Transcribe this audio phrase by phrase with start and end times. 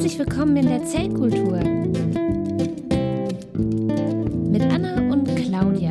[0.00, 1.58] Herzlich willkommen in der Zellkultur
[4.48, 5.90] mit Anna und Claudia.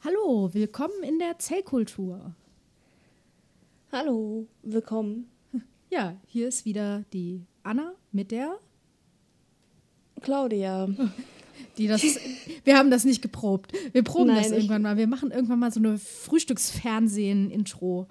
[0.00, 2.34] Hallo, willkommen in der Zellkultur.
[3.92, 5.30] Hallo, willkommen.
[5.90, 8.58] Ja, hier ist wieder die Anna mit der,
[10.22, 10.88] Claudia.
[11.78, 12.02] die das.
[12.64, 13.70] wir haben das nicht geprobt.
[13.92, 14.96] Wir proben Nein, das irgendwann mal.
[14.96, 18.08] Wir machen irgendwann mal so eine Frühstücksfernsehen-Intro.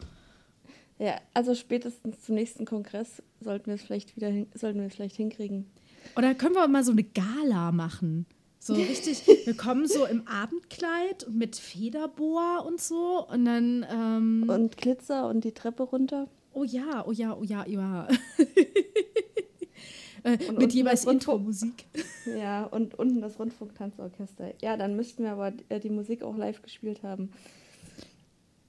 [1.00, 4.96] Ja, also spätestens zum nächsten Kongress sollten wir es vielleicht wieder hin, sollten wir es
[4.96, 5.68] vielleicht hinkriegen.
[6.16, 8.26] Oder können wir mal so eine Gala machen?
[8.60, 13.26] So richtig, wir kommen so im Abendkleid und mit Federboa und so.
[13.28, 16.28] Und dann, ähm, Und Glitzer und die Treppe runter.
[16.54, 18.08] oh ja, oh ja, oh ja, ja.
[20.24, 21.86] äh, mit jeweils Intro-Musik.
[22.38, 24.54] Ja, und unten das Rundfunktanzorchester.
[24.62, 27.32] Ja, dann müssten wir aber äh, die Musik auch live gespielt haben.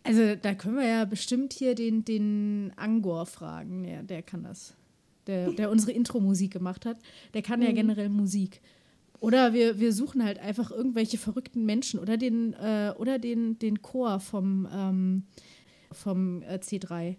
[0.05, 3.85] Also da können wir ja bestimmt hier den, den Angor fragen.
[3.85, 4.75] Ja, der kann das.
[5.27, 6.99] Der, der unsere Intro-Musik gemacht hat.
[7.35, 8.63] Der kann ja generell Musik.
[9.21, 13.83] Oder wir, wir suchen halt einfach irgendwelche verrückten Menschen oder den, äh, oder den, den
[13.83, 15.25] Chor vom, ähm,
[15.93, 17.17] vom äh, C3.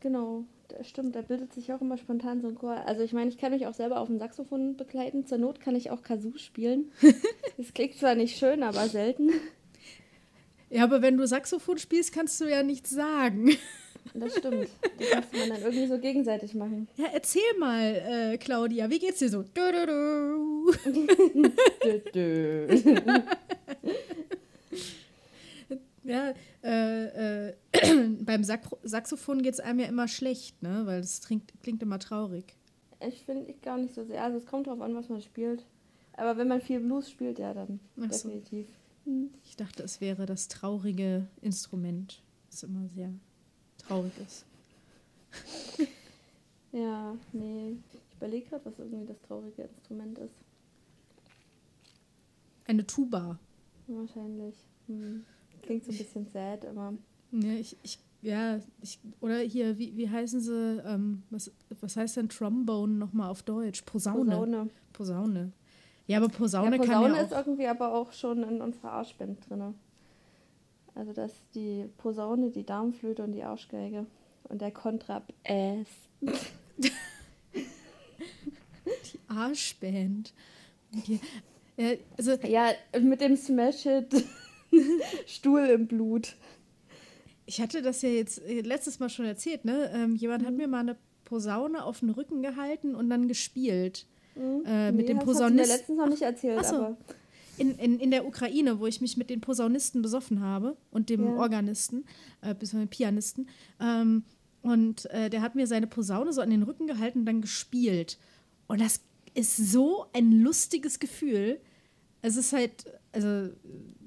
[0.00, 1.14] Genau, das stimmt.
[1.14, 2.72] Da bildet sich auch immer spontan so ein Chor.
[2.86, 5.26] Also ich meine, ich kann mich auch selber auf dem Saxophon begleiten.
[5.26, 6.90] Zur Not kann ich auch Kazoo spielen.
[7.56, 9.30] Das klingt zwar nicht schön, aber selten.
[10.70, 13.56] Ja, aber wenn du Saxophon spielst, kannst du ja nichts sagen.
[14.14, 14.68] Das stimmt.
[14.98, 16.88] Das müsste man dann irgendwie so gegenseitig machen.
[16.96, 19.42] Ja, erzähl mal, äh, Claudia, wie geht's dir so?
[19.42, 20.72] Du, du,
[22.14, 23.12] du.
[26.08, 26.32] Ja,
[26.64, 27.54] äh, äh,
[28.24, 30.82] beim Sak Saxophon geht es einem ja immer schlecht, ne?
[30.86, 32.56] Weil es klingt, immer traurig.
[33.06, 34.22] Ich finde ich gar nicht so sehr.
[34.24, 35.66] Also es kommt drauf an, was man spielt.
[36.14, 38.06] Aber wenn man viel Blues spielt, ja, dann so.
[38.06, 38.66] definitiv.
[39.44, 43.12] Ich dachte, es wäre das traurige Instrument, das immer sehr
[43.78, 44.44] traurig ist.
[46.72, 47.76] Ja, nee.
[47.90, 50.34] Ich überlege gerade, was irgendwie das traurige Instrument ist.
[52.66, 53.38] Eine Tuba.
[53.86, 54.54] Wahrscheinlich.
[54.86, 55.24] Hm.
[55.62, 56.94] Klingt so ein bisschen sad, aber
[57.32, 62.18] Ja, ich, ich, ja, ich, oder hier, wie, wie heißen sie, ähm, was, was heißt
[62.18, 63.82] denn Trombone nochmal auf Deutsch?
[63.82, 64.24] Posaune.
[64.30, 64.70] Posaune.
[64.92, 65.52] Posaune.
[66.08, 67.46] Ja, aber Posaune, ja, kann Posaune ja ist auch.
[67.46, 69.74] irgendwie aber auch schon in unserer Arschband drin.
[70.96, 74.04] Also das ist die Posaune, die Darmflöte und die Arschgeige.
[74.44, 75.28] Und der Kontrabass.
[79.12, 80.32] Die Arschband.
[81.06, 81.20] Die,
[81.76, 82.70] ja, also, Ja,
[83.00, 84.24] mit dem Smash-Hit
[85.26, 86.36] Stuhl im Blut.
[87.46, 89.90] Ich hatte das ja jetzt äh, letztes Mal schon erzählt, ne?
[89.94, 90.46] Ähm, jemand Mhm.
[90.46, 94.06] hat mir mal eine Posaune auf den Rücken gehalten und dann gespielt.
[94.38, 94.64] Hm?
[94.64, 95.70] Äh, mit dem das hast du mir Posaunist.
[95.70, 96.96] letztens noch nicht erzählt, Ach aber
[97.58, 101.24] In, in, in der Ukraine, wo ich mich mit den Posaunisten besoffen habe und dem
[101.24, 101.36] Ja.
[101.36, 102.04] Organisten,
[102.40, 103.48] äh, bis dem Pianisten.
[103.80, 104.22] Ähm,
[104.62, 108.18] und äh, der hat mir seine Posaune so an den Rücken gehalten und dann gespielt.
[108.68, 109.00] Und das
[109.34, 111.60] ist so ein lustiges Gefühl.
[112.22, 113.50] Es ist halt, also,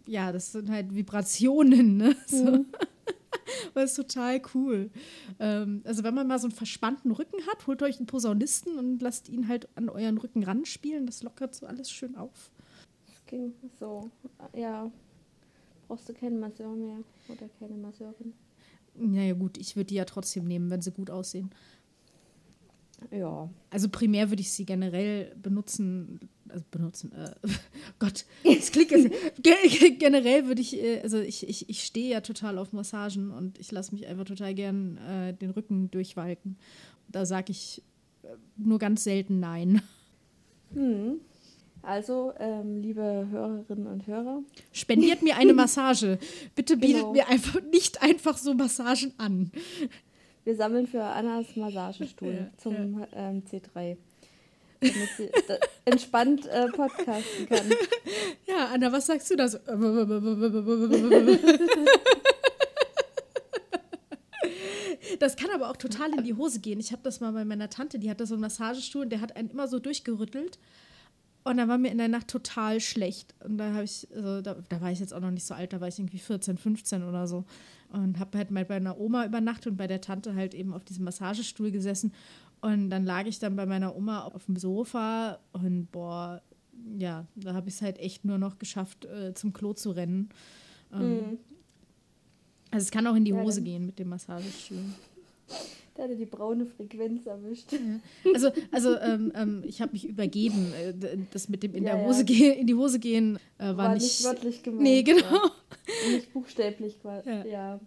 [0.05, 2.15] ja, das sind halt Vibrationen, ne?
[2.27, 2.43] So.
[2.51, 2.65] Mhm.
[3.73, 4.89] Das ist total cool.
[5.39, 9.01] Ähm, also, wenn man mal so einen verspannten Rücken hat, holt euch einen Posaunisten und
[9.01, 11.05] lasst ihn halt an euren Rücken ranspielen.
[11.05, 12.51] Das lockert so alles schön auf.
[13.07, 14.09] es ging so.
[14.55, 14.91] Ja,
[15.87, 16.97] brauchst du keinen Masseur mehr
[17.29, 18.33] oder keine Masseurin.
[18.95, 21.49] Naja, gut, ich würde die ja trotzdem nehmen, wenn sie gut aussehen.
[23.09, 23.49] Ja.
[23.69, 26.19] Also primär würde ich sie generell benutzen,
[26.51, 27.31] also benutzen, äh,
[27.99, 32.21] Gott, das klingt jetzt, ge generell würde ich, äh, also ich, ich, ich stehe ja
[32.21, 36.57] total auf Massagen und ich lasse mich einfach total gern äh, den Rücken durchwalken.
[37.07, 37.81] Da sage ich
[38.23, 39.81] äh, nur ganz selten Nein.
[40.73, 41.19] Hm.
[41.81, 46.19] Also, ähm, liebe Hörerinnen und Hörer, Spendiert mir eine Massage.
[46.55, 47.11] Bitte bietet Genau.
[47.11, 49.51] mir einfach nicht einfach so Massagen an.
[50.45, 53.97] wir sammeln für Annas Massagestuhl Ja, zum Ähm, C3.
[54.81, 55.29] Damit sie
[55.85, 57.65] entspannt äh, podcasten kann.
[58.47, 59.59] Ja, Anna, was sagst du da so?
[65.19, 66.79] Das kann aber auch total in die Hose gehen.
[66.79, 69.35] Ich habe das mal bei meiner Tante, die hatte so einen Massagestuhl und der hat
[69.35, 70.57] einen immer so durchgerüttelt.
[71.43, 73.33] Und da war mir in der Nacht total schlecht.
[73.43, 75.73] Und da habe ich, also da, da war ich jetzt auch noch nicht so alt,
[75.73, 77.45] da war ich irgendwie 14, 15 oder so.
[77.91, 80.83] Und habe halt mal bei einer Oma übernachtet und bei der Tante halt eben auf
[80.83, 82.13] diesem Massagestuhl gesessen.
[82.61, 86.41] Und dann lag ich dann bei meiner Oma auf dem Sofa und boah,
[86.97, 90.29] ja, da habe ich es halt echt nur noch geschafft, äh, zum Klo zu rennen.
[90.93, 91.37] Ähm, Hm.
[92.73, 94.77] Also es kann auch in die Ja, Hose dann- gehen mit dem Massagestuhl.
[95.95, 97.73] Da hat er die braune Frequenz erwischt.
[98.33, 100.71] Also, also ähm, ähm, ich habe mich übergeben.
[100.73, 100.93] Äh,
[101.31, 102.07] Das mit dem in Ja, der ja.
[102.07, 104.03] Hose gehen, in die Hose gehen, äh, war, War nicht.
[104.03, 104.83] nicht wörtlich gemeint.
[104.83, 105.19] nee, genau.
[105.29, 105.51] Ja.
[106.13, 107.29] Nicht buchstäblich quasi.
[107.29, 107.45] Ja.
[107.45, 107.79] Ja.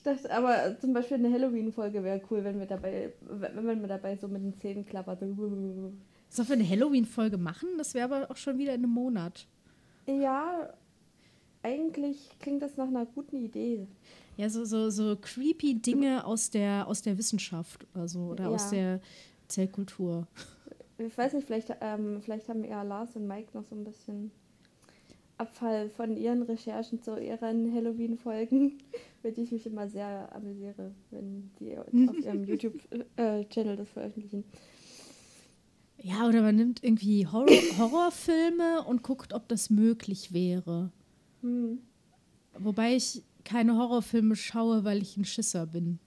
[0.00, 4.16] Ich dachte, aber zum Beispiel eine Halloween-Folge wäre cool, wenn wir dabei, wenn wir dabei
[4.16, 5.20] so mit den Zähnen klappert.
[5.20, 7.68] Sollen wir eine Halloween-Folge machen?
[7.76, 9.46] Das wäre aber auch schon wieder in einem Monat.
[10.06, 10.72] Ja,
[11.62, 13.86] eigentlich klingt das nach einer guten Idee.
[14.38, 18.50] Ja, so, so, so creepy Dinge aus der, aus der Wissenschaft oder so, oder Ja.
[18.52, 19.00] aus der
[19.48, 20.26] Zellkultur.
[20.96, 24.30] Ich weiß nicht, vielleicht, ähm, vielleicht haben ja Lars und Mike noch so ein bisschen
[25.40, 28.78] Abfall von ihren Recherchen zu ihren Halloween-Folgen,
[29.22, 34.44] mit die ich mich immer sehr amüsiere, wenn die auf ihrem YouTube-Channel das veröffentlichen.
[36.02, 40.90] Ja, oder man nimmt irgendwie Horror Horrorfilme und guckt, ob das möglich wäre.
[41.42, 41.78] Hm.
[42.58, 45.98] Wobei ich keine Horrorfilme schaue, weil ich ein Schisser bin.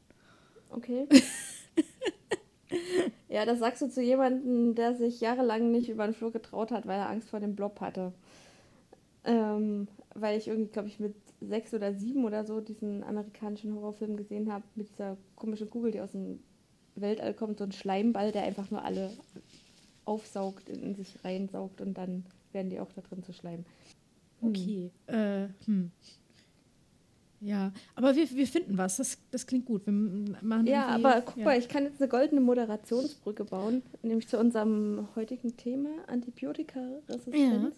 [0.70, 1.08] Okay.
[3.30, 6.88] ja, das sagst du zu jemandem, der sich jahrelang nicht über den Flur getraut hat,
[6.88, 8.14] weil er Angst vor dem Blob hatte.
[9.26, 14.18] Ähm, weil ich irgendwie, glaube ich, mit sechs oder sieben oder so diesen amerikanischen Horrorfilm
[14.18, 16.40] gesehen habe, mit dieser komischen Kugel, die aus dem
[16.96, 19.12] Weltall kommt, so ein Schleimball, der einfach nur alle
[20.06, 23.66] aufsaugt, in, sich reinsaugt und dann werden die auch da drin zu Schleim.
[24.42, 24.92] Okay.
[25.08, 25.92] Äh, hm.
[27.40, 28.98] Ja, aber wir, wir finden was.
[28.98, 29.86] Das, das klingt gut.
[29.86, 31.46] Wir machen Ja, aber guck ja.
[31.46, 37.76] mal, ich kann jetzt eine goldene Moderationsbrücke bauen, nämlich zu unserem heutigen Thema Antibiotikaresistenz.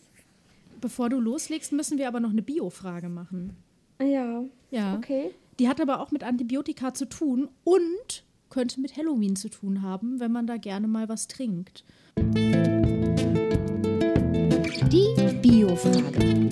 [0.82, 3.56] Bevor du loslegst, müssen wir aber noch eine Bio-Frage machen.
[4.00, 4.96] Ja, Ja.
[4.96, 5.32] okay.
[5.60, 10.20] Die hat aber auch mit Antibiotika zu tun und könnte mit Halloween zu tun haben,
[10.20, 11.86] wenn man da gerne mal was trinkt.
[14.92, 15.08] Die
[15.42, 16.50] Bio-Frage.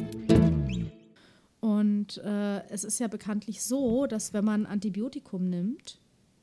[1.60, 6.00] Und äh, es ist ja bekanntlich so, dass wenn man Antibiotikum nimmt,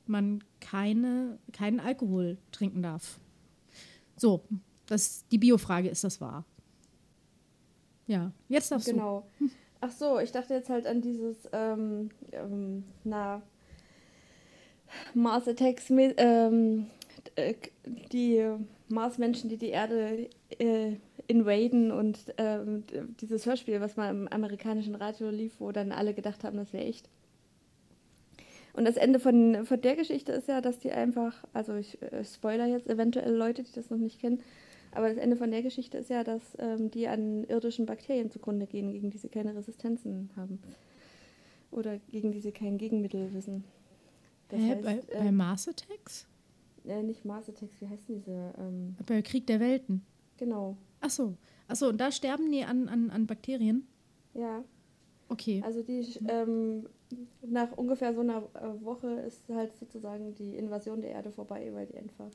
[0.06, 3.18] man keine, keinen Alkohol trinken darf.
[4.16, 4.44] So,
[4.86, 6.44] das, die Biofrage ist das wahr.
[8.10, 9.24] Ja, jetzt darfst Genau.
[9.80, 13.40] Ach so, ich dachte jetzt halt an dieses, ähm, ähm, na,
[15.14, 16.88] Mars Attacks, ähm,
[17.36, 17.54] äh,
[18.12, 18.44] die
[18.88, 20.28] Marsmenschen, die die Erde
[20.58, 20.96] äh,
[21.28, 22.82] invaden und ähm,
[23.20, 26.84] dieses Hörspiel, was mal im amerikanischen Radio lief, wo dann alle gedacht haben, das wäre
[26.84, 27.08] echt.
[28.72, 32.24] Und das Ende von, von der Geschichte ist ja, dass die einfach, also ich äh,
[32.24, 34.42] spoiler jetzt eventuell Leute, die das noch nicht kennen,
[34.92, 38.66] aber das Ende von der Geschichte ist ja, dass ähm, die an irdischen Bakterien zugrunde
[38.66, 40.60] gehen, gegen die sie keine Resistenzen haben.
[41.70, 43.64] Oder gegen die sie kein Gegenmittel wissen.
[44.48, 46.26] Das Hä, heißt, bei, äh, bei Mars Attacks?
[46.84, 48.52] äh, nicht Mars Attacks, wie heißen diese?
[48.58, 50.02] Ähm, Bei Krieg der Welten.
[50.36, 51.36] genau, Ach so.
[51.68, 53.86] Ach so, und da sterben die an, an, an Bakterien?
[54.34, 54.64] ja.
[55.28, 55.62] Okay.
[55.64, 56.88] Also die ähm,
[57.40, 61.86] nach ungefähr so einer äh, Woche ist halt sozusagen die Invasion der Erde vorbei, weil
[61.86, 62.26] die einfach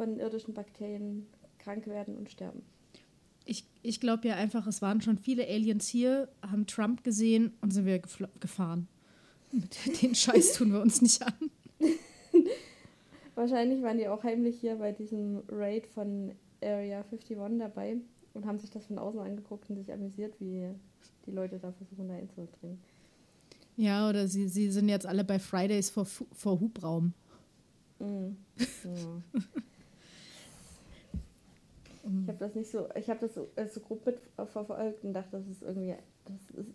[0.00, 1.26] von irdischen Bakterien
[1.58, 2.62] krank werden und sterben.
[3.44, 7.74] Ich, ich glaube ja einfach, es waren schon viele Aliens hier, haben Trump gesehen und
[7.74, 8.88] sind wir gefahren.
[9.52, 11.34] Mit den Scheiß tun wir uns nicht an.
[13.34, 16.32] Wahrscheinlich waren die auch heimlich hier bei diesem Raid von
[16.62, 17.98] Area 51 dabei
[18.32, 20.66] und haben sich das von außen angeguckt und sich amüsiert, wie
[21.26, 22.78] die Leute da versuchen, da einzudringen.
[23.76, 27.12] Ja, oder sie, sie sind jetzt alle bei Fridays vor, vor Hubraum.
[27.98, 28.38] Mhm.
[28.56, 29.40] Ja.
[32.02, 35.32] Ich habe das nicht so, ich habe das so, äh, so grob mitverfolgt und dachte,
[35.32, 35.94] das ist irgendwie,
[36.24, 36.70] das, ist,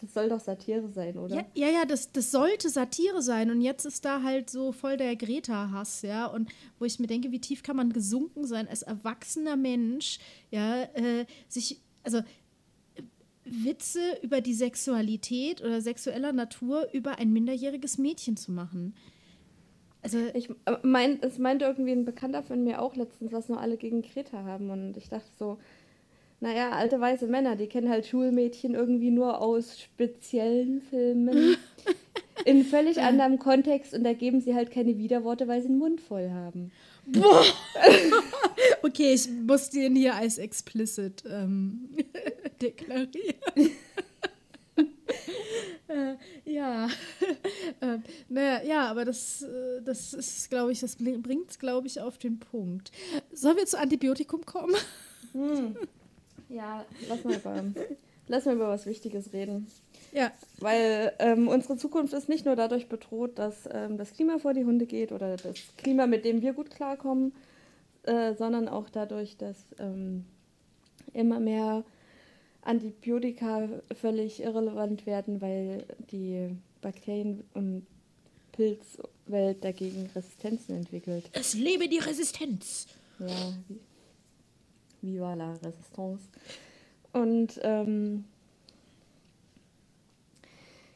[0.00, 1.36] das soll doch Satire sein, oder?
[1.36, 3.50] Ja, ja, ja das, das sollte Satire sein.
[3.50, 6.26] Und jetzt ist da halt so voll der Greta-Hass, ja.
[6.26, 10.18] Und wo ich mir denke, wie tief kann man gesunken sein als erwachsener Mensch,
[10.50, 12.20] ja, äh, sich, also
[13.44, 18.94] Witze über die Sexualität oder sexueller Natur über ein minderjähriges Mädchen zu machen.
[20.02, 23.60] Also, Ich äh, mein, es meinte irgendwie ein Bekannter von mir auch letztens, was nur
[23.60, 24.70] alle gegen Greta haben.
[24.70, 25.58] Und ich dachte so,
[26.40, 31.56] naja, alte weiße Männer, die kennen halt Schulmädchen irgendwie nur aus speziellen Filmen.
[32.44, 36.00] In völlig anderem Kontext und da geben sie halt keine Widerworte, weil sie den Mund
[36.00, 36.70] voll haben.
[38.82, 41.88] okay, ich muss den hier als explicit ähm,
[42.62, 43.72] deklarieren.
[46.46, 46.86] Ja,
[47.80, 47.98] äh,
[48.28, 52.18] naja, ja, aber das, äh, das ist, glaube ich, das bringt es, glaube ich, auf
[52.18, 52.92] den Punkt.
[53.32, 54.74] Sollen wir zu Antibiotikum kommen?
[56.48, 57.64] Ja, lass mal über,
[58.28, 59.66] lass mal über was Wichtiges reden.
[60.12, 64.54] Ja, Weil ähm, unsere Zukunft ist nicht nur dadurch bedroht, dass ähm, das Klima vor
[64.54, 67.34] die Hunde geht oder das Klima, mit dem wir gut klarkommen,
[68.04, 70.24] äh, sondern auch dadurch, dass ähm,
[71.12, 71.84] immer mehr
[72.66, 76.50] Antibiotika völlig irrelevant werden, weil die
[76.82, 77.86] Bakterien- und
[78.52, 81.28] Pilzwelt dagegen Resistenzen entwickelt.
[81.32, 82.86] es lebe die Resistenz.
[83.18, 83.26] Ja,
[83.68, 83.80] vi-
[85.02, 86.24] viva la Resistance.
[87.12, 88.24] Und ähm,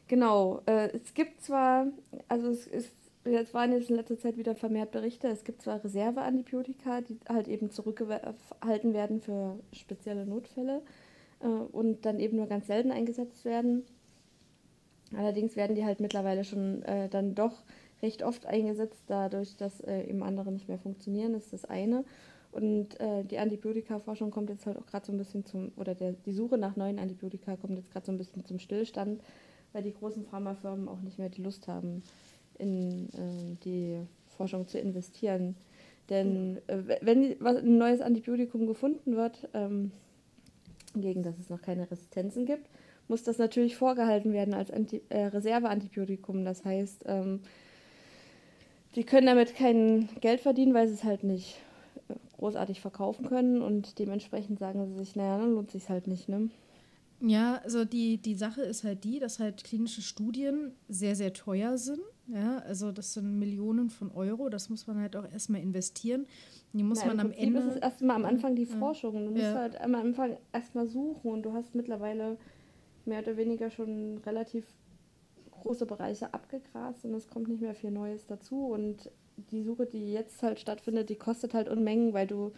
[0.07, 1.87] Genau, äh, es gibt zwar,
[2.27, 2.91] also es ist,
[3.23, 7.47] jetzt waren jetzt in letzter Zeit wieder vermehrt Berichte, es gibt zwar Reserveantibiotika, die halt
[7.47, 10.81] eben zurückgehalten werden für spezielle Notfälle
[11.41, 13.83] äh, und dann eben nur ganz selten eingesetzt werden.
[15.15, 17.63] Allerdings werden die halt mittlerweile schon äh, dann doch
[18.01, 22.03] recht oft eingesetzt, dadurch, dass äh, eben andere nicht mehr funktionieren, ist das eine.
[22.51, 26.13] Und äh, die Antibiotika-Forschung kommt jetzt halt auch gerade so ein bisschen zum, oder der,
[26.13, 29.21] die Suche nach neuen Antibiotika kommt jetzt gerade so ein bisschen zum Stillstand,
[29.71, 32.03] weil die großen Pharmafirmen auch nicht mehr die Lust haben,
[32.57, 35.55] in äh, die Forschung zu investieren.
[36.09, 39.91] Denn äh, wenn ein neues Antibiotikum gefunden wird, ähm,
[40.95, 42.67] gegen das es noch keine Resistenzen gibt,
[43.07, 46.43] muss das natürlich vorgehalten werden als Anti äh, Reserveantibiotikum.
[46.45, 47.41] Das heißt, ähm,
[48.95, 51.57] die können damit kein Geld verdienen, weil sie es halt nicht
[52.09, 56.27] äh, großartig verkaufen können und dementsprechend sagen sie sich, naja, dann lohnt sich halt nicht,
[56.27, 56.49] ne?
[57.21, 61.77] Ja, also die, die Sache ist halt die, dass halt klinische Studien sehr, sehr teuer
[61.77, 62.01] sind.
[62.33, 66.25] Ja, also das sind Millionen von Euro, das muss man halt auch erstmal investieren.
[66.71, 67.59] Die muss Na, man am Ende.
[67.59, 69.25] Das ist erstmal am Anfang die Forschung.
[69.25, 69.55] Du musst ja.
[69.55, 72.37] halt am Anfang erstmal suchen und du hast mittlerweile
[73.05, 74.65] mehr oder weniger schon relativ
[75.51, 78.67] große Bereiche abgegrast und es kommt nicht mehr viel Neues dazu.
[78.67, 79.11] Und
[79.51, 82.53] die Suche, die jetzt halt stattfindet, die kostet halt Unmengen, weil du,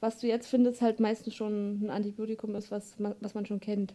[0.00, 3.60] was du jetzt findest, halt meistens schon ein Antibiotikum ist, was man, was man schon
[3.60, 3.94] kennt.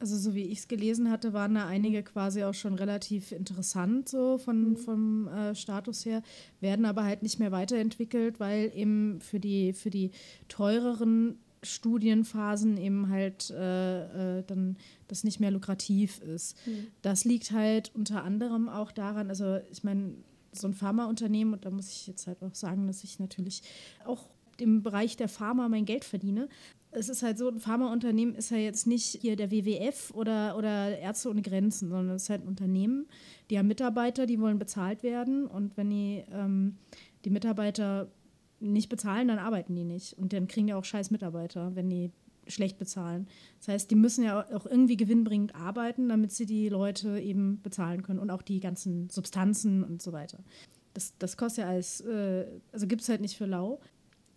[0.00, 4.08] Also so wie ich es gelesen hatte, waren da einige quasi auch schon relativ interessant
[4.08, 4.76] so von, mhm.
[4.76, 6.22] vom äh, Status her,
[6.60, 10.10] werden aber halt nicht mehr weiterentwickelt, weil eben für die, für die
[10.48, 14.76] teureren Studienphasen eben halt äh, äh, dann
[15.08, 16.56] das nicht mehr lukrativ ist.
[16.66, 16.88] Mhm.
[17.02, 20.14] Das liegt halt unter anderem auch daran, also ich meine,
[20.52, 23.62] so ein Pharmaunternehmen, und da muss ich jetzt halt auch sagen, dass ich natürlich
[24.04, 26.48] auch im Bereich der Pharma mein Geld verdiene.
[26.94, 30.98] Es ist halt so, ein Pharmaunternehmen ist ja jetzt nicht hier der WWF oder, oder
[30.98, 33.06] Ärzte ohne Grenzen, sondern es ist halt ein Unternehmen,
[33.50, 36.76] die haben Mitarbeiter, die wollen bezahlt werden und wenn die, ähm,
[37.24, 38.08] die Mitarbeiter
[38.60, 40.14] nicht bezahlen, dann arbeiten die nicht.
[40.14, 42.10] Und dann kriegen die auch scheiß Mitarbeiter, wenn die
[42.46, 43.26] schlecht bezahlen.
[43.58, 48.02] Das heißt, die müssen ja auch irgendwie gewinnbringend arbeiten, damit sie die Leute eben bezahlen
[48.02, 50.38] können und auch die ganzen Substanzen und so weiter.
[50.92, 53.80] Das, das kostet ja alles, äh, also gibt es halt nicht für lau.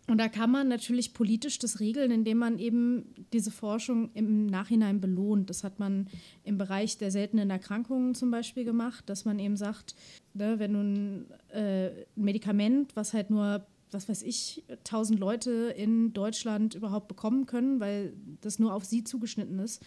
[0.08, 5.02] Und da kann man natürlich politisch das regeln, indem man eben diese Forschung im Nachhinein
[5.02, 5.50] belohnt.
[5.50, 6.08] Das hat man
[6.46, 9.96] im Bereich der seltenen Erkrankungen zum Beispiel gemacht, dass man eben sagt,
[10.34, 16.14] ne, wenn du ein, äh, Medikament, was halt nur was weiß ich, tausend Leute in
[16.14, 19.82] Deutschland überhaupt bekommen können, weil das nur auf sie zugeschnitten ist,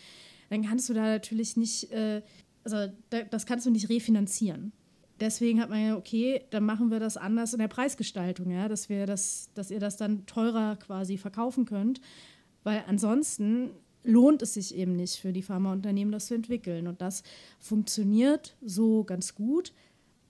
[0.49, 2.23] dann kannst du da natürlich nicht, äh,
[2.65, 4.73] also da, das kannst du nicht refinanzieren.
[5.21, 8.89] Deswegen hat man ja, okay, dann machen wir das anders in der Preisgestaltung, ja, dass
[8.89, 12.01] wir das, dass ihr das dann teurer quasi verkaufen könnt.
[12.65, 13.71] Weil ansonsten
[14.03, 16.87] lohnt es sich eben nicht für die Pharmaunternehmen, das zu entwickeln.
[16.87, 17.23] Und das
[17.59, 19.73] funktioniert so ganz gut.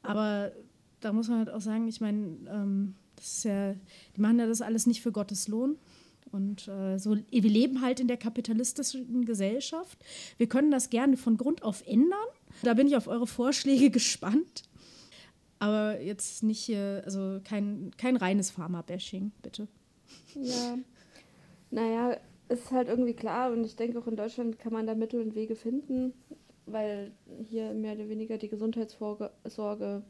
[0.03, 0.53] Aber
[1.01, 3.75] da muss man halt auch sagen, ich meine, ähm, das ist ja,
[4.17, 5.77] die machen ja das alles nicht für Gottes Lohn.
[6.33, 9.99] Und äh, so, wir leben halt in der kapitalistischen Gesellschaft.
[10.37, 12.19] Wir können das gerne von Grund auf ändern.
[12.63, 14.65] Da bin ich auf eure Vorschläge gespannt.
[15.61, 19.69] Aber jetzt nicht hier, also kein, kein reines Pharma-Bashing, bitte.
[20.35, 20.79] Ja.
[21.71, 22.17] Naja,
[22.49, 25.35] ist halt irgendwie klar und ich denke auch in Deutschland kann man da Mittel und
[25.35, 26.15] Wege finden,
[26.67, 27.13] weil
[27.45, 30.03] hier mehr oder weniger die Gesundheitssorge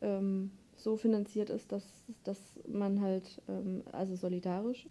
[0.00, 1.84] ähm, so finanziert ist, dass,
[2.24, 4.86] dass man halt, ähm, also solidarisch.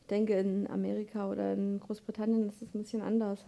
[0.00, 3.44] Ich denke, in Amerika oder in Großbritannien ist es ein bisschen anders,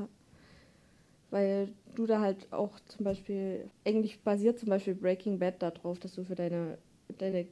[1.30, 6.14] weil du da halt auch zum Beispiel, eigentlich basiert zum Beispiel Breaking Bad darauf, dass
[6.14, 6.78] du für deine,
[7.18, 7.47] deine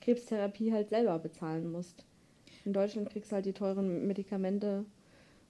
[0.00, 2.04] Krebstherapie halt selber bezahlen musst.
[2.64, 4.84] In Deutschland kriegst du halt die teuren Medikamente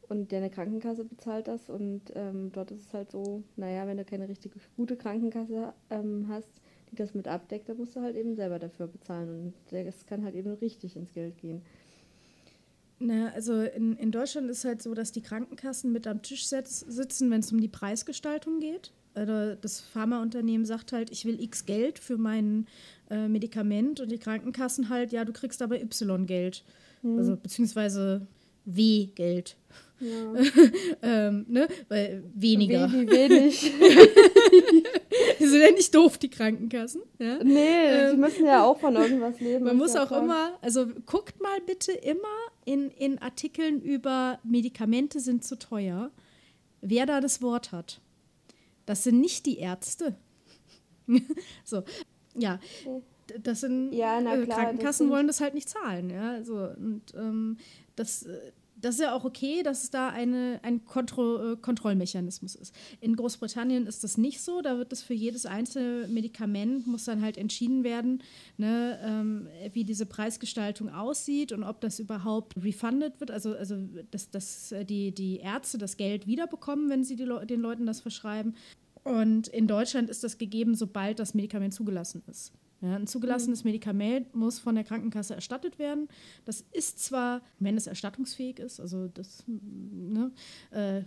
[0.08, 4.04] und deine Krankenkasse bezahlt das und ähm, dort ist es halt so, naja, wenn du
[4.04, 8.34] keine richtig gute Krankenkasse ähm, hast, die das mit abdeckt, dann musst du halt eben
[8.34, 9.54] selber dafür bezahlen.
[9.70, 11.62] Und das kann halt eben richtig ins Geld gehen.
[13.04, 17.30] Na, also in, in Deutschland ist halt so, dass die Krankenkassen mit am Tisch sitzen,
[17.30, 18.92] wenn es um die Preisgestaltung geht.
[19.14, 22.66] Also das Pharmaunternehmen sagt halt, ich will X Geld für mein
[23.10, 26.62] äh, Medikament und die Krankenkassen halt, ja, du kriegst aber Y Geld.
[27.02, 27.18] Hm.
[27.18, 28.26] Also beziehungsweise
[28.66, 29.56] W Geld.
[29.98, 30.34] Ja.
[31.02, 31.66] ähm, ne?
[31.88, 32.90] Weil weniger.
[32.90, 33.72] Wie wenig.
[35.42, 37.02] die sind ja nicht doof, die Krankenkassen.
[37.18, 37.42] Ja?
[37.42, 39.64] Nee, ähm, die müssen ja auch von irgendwas leben.
[39.64, 40.22] Man muss auch klar.
[40.22, 42.28] immer, also guckt mal bitte immer
[42.64, 46.10] in, in Artikeln über Medikamente sind zu teuer,
[46.80, 48.00] wer da das Wort hat.
[48.86, 50.16] Das sind nicht die Ärzte.
[51.64, 51.82] so,
[52.34, 52.58] ja.
[53.42, 56.32] Das sind ja, äh, klar, Krankenkassen das wollen das halt nicht zahlen, ja.
[56.32, 57.56] Also, und ähm,
[57.96, 62.54] das äh, das ist ja auch okay, dass es da eine, ein Kontro äh, Kontrollmechanismus
[62.54, 62.74] ist.
[63.00, 64.60] In Großbritannien ist das nicht so.
[64.60, 68.22] Da wird es für jedes einzelne Medikament, muss dann halt entschieden werden,
[68.58, 73.76] ne, ähm, wie diese Preisgestaltung aussieht und ob das überhaupt refunded wird, also, also
[74.10, 78.54] dass, dass die, die Ärzte das Geld wiederbekommen, wenn sie Le den Leuten das verschreiben.
[79.04, 82.52] Und in Deutschland ist das gegeben, sobald das Medikament zugelassen ist.
[82.82, 83.68] Ja, ein zugelassenes mhm.
[83.68, 86.08] Medikament muss von der Krankenkasse erstattet werden.
[86.44, 90.32] Das ist zwar, wenn es erstattungsfähig ist, also das, ne,
[90.72, 91.02] äh,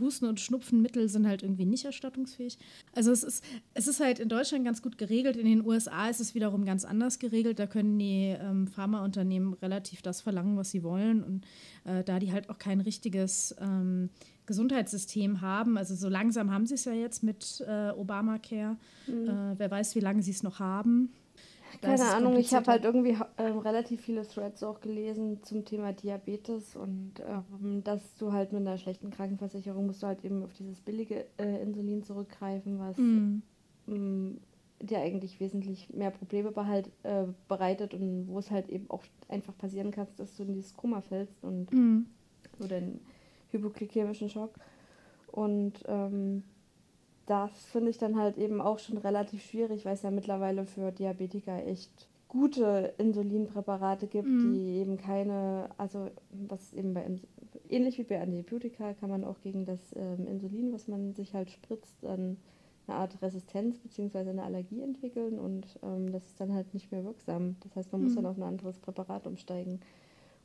[0.00, 2.56] Husten- und Schnupfenmittel sind halt irgendwie nicht erstattungsfähig.
[2.94, 3.44] Also es ist,
[3.74, 5.36] es ist halt in Deutschland ganz gut geregelt.
[5.36, 7.58] In den USA ist es wiederum ganz anders geregelt.
[7.58, 11.24] Da können die ähm, Pharmaunternehmen relativ das verlangen, was sie wollen.
[11.24, 11.44] Und
[11.84, 14.08] äh, da die halt auch kein richtiges ähm,
[14.46, 15.78] Gesundheitssystem haben.
[15.78, 18.76] Also so langsam haben sie es ja jetzt mit äh, Obamacare.
[19.06, 19.28] Mhm.
[19.28, 21.12] Äh, wer weiß, wie lange sie es noch haben.
[21.80, 26.76] Keine Ahnung, ich habe halt irgendwie äh, relativ viele Threads auch gelesen zum Thema Diabetes
[26.76, 30.80] und ähm, dass du halt mit einer schlechten Krankenversicherung musst du halt eben auf dieses
[30.80, 33.42] billige äh, Insulin zurückgreifen, was mhm.
[33.86, 34.32] mh,
[34.80, 39.56] dir eigentlich wesentlich mehr Probleme behalt, äh, bereitet und wo es halt eben auch einfach
[39.56, 42.06] passieren kann, dass du in dieses Koma fällst und mhm.
[42.60, 43.00] oder in
[43.52, 44.54] hypoglykämischen Schock.
[45.30, 46.42] Und ähm,
[47.26, 50.92] das finde ich dann halt eben auch schon relativ schwierig, weil es ja mittlerweile für
[50.92, 54.54] Diabetiker echt gute Insulinpräparate gibt, mhm.
[54.54, 57.04] die eben keine, also was eben bei
[57.68, 61.50] ähnlich wie bei Antibiotika kann man auch gegen das ähm, Insulin, was man sich halt
[61.50, 62.38] spritzt, dann
[62.86, 64.30] eine Art Resistenz bzw.
[64.30, 67.56] eine Allergie entwickeln und ähm, das ist dann halt nicht mehr wirksam.
[67.60, 68.06] Das heißt, man mhm.
[68.06, 69.80] muss dann auf ein anderes Präparat umsteigen.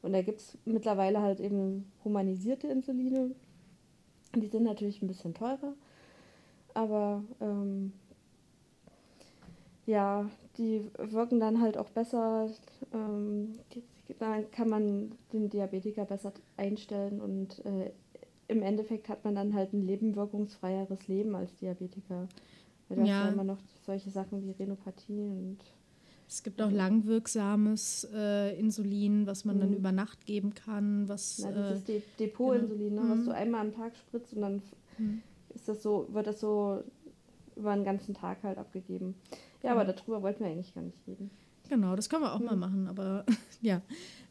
[0.01, 3.35] Und da gibt es mittlerweile halt eben humanisierte Insuline.
[4.35, 5.73] Die sind natürlich ein bisschen teurer,
[6.73, 7.93] aber ähm,
[9.85, 12.49] ja, die wirken dann halt auch besser.
[12.93, 13.57] Ähm,
[14.19, 17.91] dann kann man den Diabetiker besser einstellen und äh,
[18.47, 22.27] im Endeffekt hat man dann halt ein lebenwirkungsfreieres Leben als Diabetiker.
[22.87, 23.19] Weil du ja.
[23.19, 25.57] hast ja immer noch solche Sachen wie Renopathie und
[26.27, 29.61] es gibt auch langwirksames äh, Insulin, was man mhm.
[29.61, 31.07] dann über Nacht geben kann.
[31.07, 33.03] Was, Na, dieses äh, Depotinsulin, genau.
[33.03, 33.25] ne, was mhm.
[33.25, 34.61] du einmal am Tag spritzt und dann
[34.97, 35.21] mhm.
[35.55, 36.83] ist das so, wird das so
[37.55, 39.15] über den ganzen Tag halt abgegeben.
[39.63, 41.31] Ja, aber darüber wollten wir eigentlich gar nicht reden.
[41.69, 42.59] Genau, das können wir auch mal mhm.
[42.59, 43.25] machen, aber
[43.61, 43.81] ja.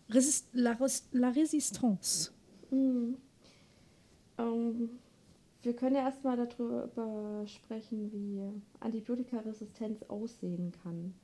[0.09, 0.77] Resist la,
[1.13, 2.31] la Resistance.
[2.71, 3.17] Mhm.
[4.39, 4.91] Ähm,
[5.63, 8.41] wir können ja erstmal darüber sprechen, wie
[8.81, 11.15] Antibiotikaresistenz aussehen kann.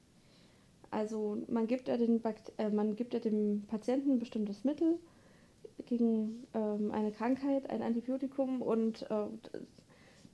[0.93, 2.23] Also man gibt ja, den
[2.59, 4.99] äh, man gibt ja dem Patienten ein bestimmtes Mittel
[5.87, 9.25] gegen ähm, eine Krankheit, ein Antibiotikum und äh,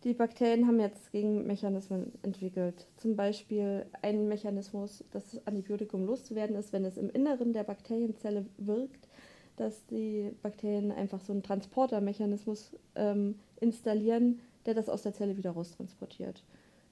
[0.03, 2.89] die Bakterien haben jetzt Gegenmechanismen entwickelt.
[2.97, 9.09] Zum Beispiel ein Mechanismus, das Antibiotikum loszuwerden ist, wenn es im Inneren der Bakterienzelle wirkt,
[9.55, 15.53] dass die Bakterien einfach so einen Transportermechanismus ähm, installieren, der das aus der Zelle wieder
[15.53, 16.43] raustransportiert.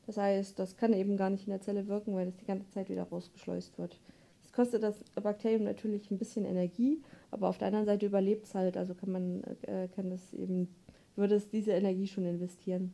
[0.07, 2.71] Das heißt, das kann eben gar nicht in der Zelle wirken, weil das die ganze
[2.71, 4.01] Zeit wieder rausgeschleust wird.
[4.43, 8.55] Das kostet das Bakterium natürlich ein bisschen Energie, aber auf der anderen Seite überlebt es
[8.55, 10.69] halt, also kann man äh, kann das eben
[11.17, 12.93] würde es diese Energie schon investieren.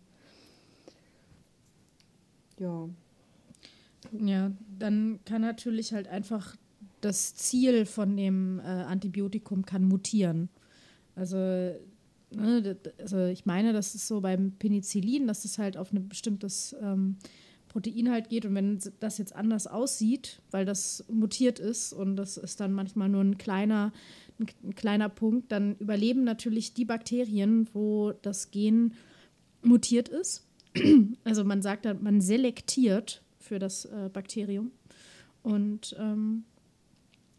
[2.59, 2.89] Ja.
[4.13, 6.57] Ja, dann kann natürlich halt einfach
[7.01, 10.49] das Ziel von dem äh, Antibiotikum kann mutieren.
[11.15, 11.37] Also
[12.99, 17.17] also ich meine, das ist so beim Penicillin, dass es halt auf ein bestimmtes ähm,
[17.69, 22.37] Protein halt geht und wenn das jetzt anders aussieht, weil das mutiert ist und das
[22.37, 23.93] ist dann manchmal nur ein kleiner,
[24.39, 28.95] ein kleiner Punkt, dann überleben natürlich die Bakterien, wo das Gen
[29.63, 30.47] mutiert ist.
[31.25, 34.71] Also man sagt dann, man selektiert für das äh, Bakterium
[35.43, 36.45] und ähm,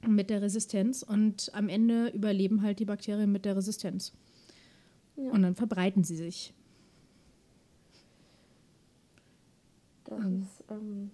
[0.08, 4.14] mit der Resistenz und am Ende überleben halt die Bakterien mit der Resistenz.
[5.16, 5.32] Ja.
[5.32, 6.54] Und dann verbreiten sie sich.
[10.06, 10.42] Das ähm.
[10.42, 11.12] ist ähm,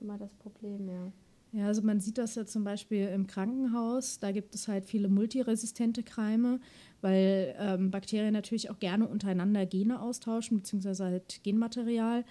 [0.00, 1.12] immer das Problem, ja.
[1.52, 4.18] Ja, also man sieht das ja zum Beispiel im Krankenhaus.
[4.18, 6.60] Da gibt es halt viele multiresistente Keime,
[7.00, 12.24] weil ähm, Bakterien natürlich auch gerne untereinander Gene austauschen, beziehungsweise halt Genmaterial.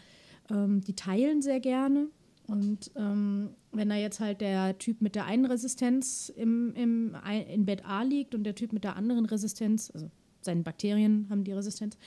[0.52, 2.10] Ähm, die teilen sehr gerne.
[2.48, 7.18] Und ähm, wenn da jetzt halt der Typ mit der einen Resistenz im, im,
[7.50, 10.12] in Bett A liegt und der Typ mit der anderen Resistenz, also
[10.46, 11.98] seinen Bakterien haben die Resistenz,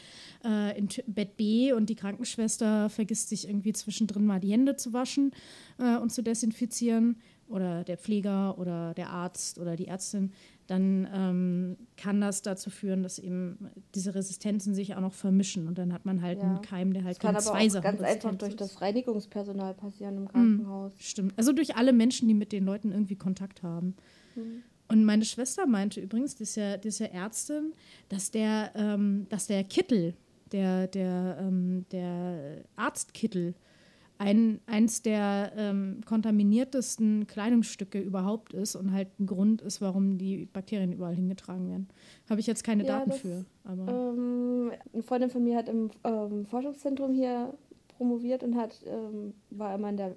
[0.44, 4.92] äh, in Bett B und die Krankenschwester vergisst sich irgendwie zwischendrin mal die Hände zu
[4.92, 5.32] waschen
[5.78, 7.16] äh, und zu desinfizieren
[7.48, 10.32] oder der Pfleger oder der Arzt oder die Ärztin,
[10.66, 15.78] dann ähm, kann das dazu führen, dass eben diese Resistenzen sich auch noch vermischen und
[15.78, 16.44] dann hat man halt ja.
[16.44, 20.28] einen Keim, der halt das kann zwei Sachen ganz einfach durch das Reinigungspersonal passieren im
[20.28, 20.92] Krankenhaus.
[20.92, 21.34] Mm, stimmt.
[21.38, 23.96] Also durch alle Menschen, die mit den Leuten irgendwie Kontakt haben.
[24.36, 24.62] Mhm.
[24.90, 27.72] Und meine Schwester meinte übrigens, die ist ja, die ist ja Ärztin,
[28.08, 30.14] dass der, ähm, dass der Kittel,
[30.52, 33.54] der, der, ähm, der Arztkittel,
[34.20, 40.46] ein, eins der ähm, kontaminiertesten Kleidungsstücke überhaupt ist und halt ein Grund ist, warum die
[40.46, 41.88] Bakterien überall hingetragen werden.
[42.28, 43.44] Habe ich jetzt keine Ja, Daten das- für.
[43.62, 47.54] Aber Ähm, eine Freundin von mir hat im ähm, Forschungszentrum hier
[47.96, 50.16] promoviert und hat, ähm, war immer in der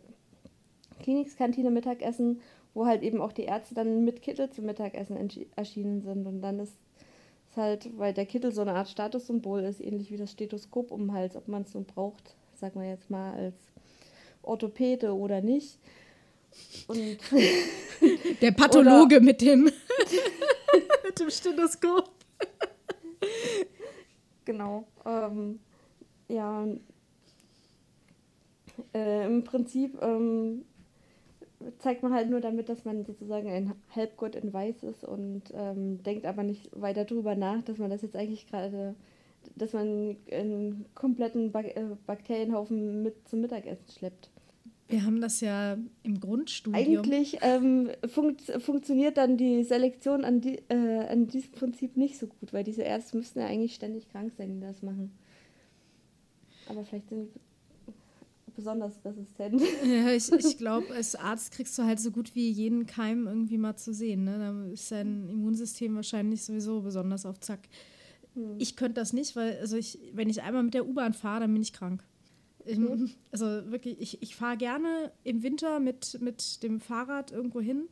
[1.01, 2.39] Klinikskantine Mittagessen,
[2.73, 5.17] wo halt eben auch die Ärzte dann mit Kittel zum Mittagessen
[5.55, 6.25] erschienen sind.
[6.25, 6.77] Und dann ist
[7.51, 11.07] es halt, weil der Kittel so eine Art Statussymbol ist, ähnlich wie das Stethoskop um
[11.07, 13.55] den Hals, ob man es so braucht, sagen wir jetzt mal als
[14.43, 15.77] Orthopäde oder nicht.
[16.87, 17.17] Und
[18.41, 19.63] der Pathologe mit dem,
[21.03, 22.09] mit dem Stethoskop.
[24.45, 24.85] Genau.
[25.05, 25.59] Ähm,
[26.27, 26.65] ja.
[28.93, 30.65] Äh, Im Prinzip ähm,
[31.79, 36.01] zeigt man halt nur damit, dass man sozusagen ein Halbgott in Weiß ist und ähm,
[36.03, 38.95] denkt aber nicht weiter drüber nach, dass man das jetzt eigentlich gerade,
[39.55, 44.29] dass man einen kompletten Bak äh, Bakterienhaufen mit zum Mittagessen schleppt.
[44.87, 46.85] Wir haben das ja im Grundstudium.
[46.85, 52.27] Eigentlich ähm, funkt, funktioniert dann die Selektion an, die, äh, an diesem Prinzip nicht so
[52.27, 55.17] gut, weil diese Ärzte müssten ja eigentlich ständig krank sein, die das machen.
[56.67, 57.29] Aber vielleicht sind
[58.55, 59.61] besonders resistent.
[59.85, 63.57] Ja, ich, ich glaube, als Arzt kriegst du halt so gut wie jeden Keim irgendwie
[63.57, 64.23] mal zu sehen.
[64.23, 64.37] Ne?
[64.37, 67.61] Da ist dein Immunsystem wahrscheinlich sowieso besonders auf Zack.
[68.33, 68.55] Hm.
[68.57, 71.53] Ich könnte das nicht, weil also ich, wenn ich einmal mit der U-Bahn fahre, dann
[71.53, 72.03] bin ich krank.
[72.65, 72.79] Ich,
[73.31, 77.87] Also wirklich, ich, ich fahre gerne im Winter mit, mit dem Fahrrad irgendwo hin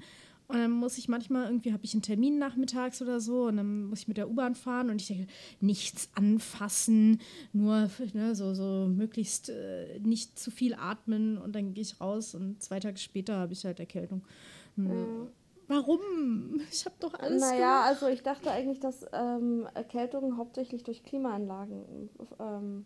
[0.49, 3.85] und dann muss ich manchmal irgendwie, habe ich einen Termin nachmittags oder so und dann
[3.85, 5.27] muss ich mit der U-Bahn fahren und ich denke,
[5.61, 7.21] nichts anfassen,
[7.53, 12.33] nur ne, so, so möglichst äh, nicht zu viel atmen und dann gehe ich raus
[12.33, 14.23] und zwei Tage später habe ich halt Erkältung.
[14.75, 15.27] Hm.
[15.67, 16.59] Warum?
[16.71, 22.09] Ich habe doch alles naja, also ich dachte eigentlich, dass ähm, Erkältungen hauptsächlich durch Klimaanlagen
[22.39, 22.85] ähm,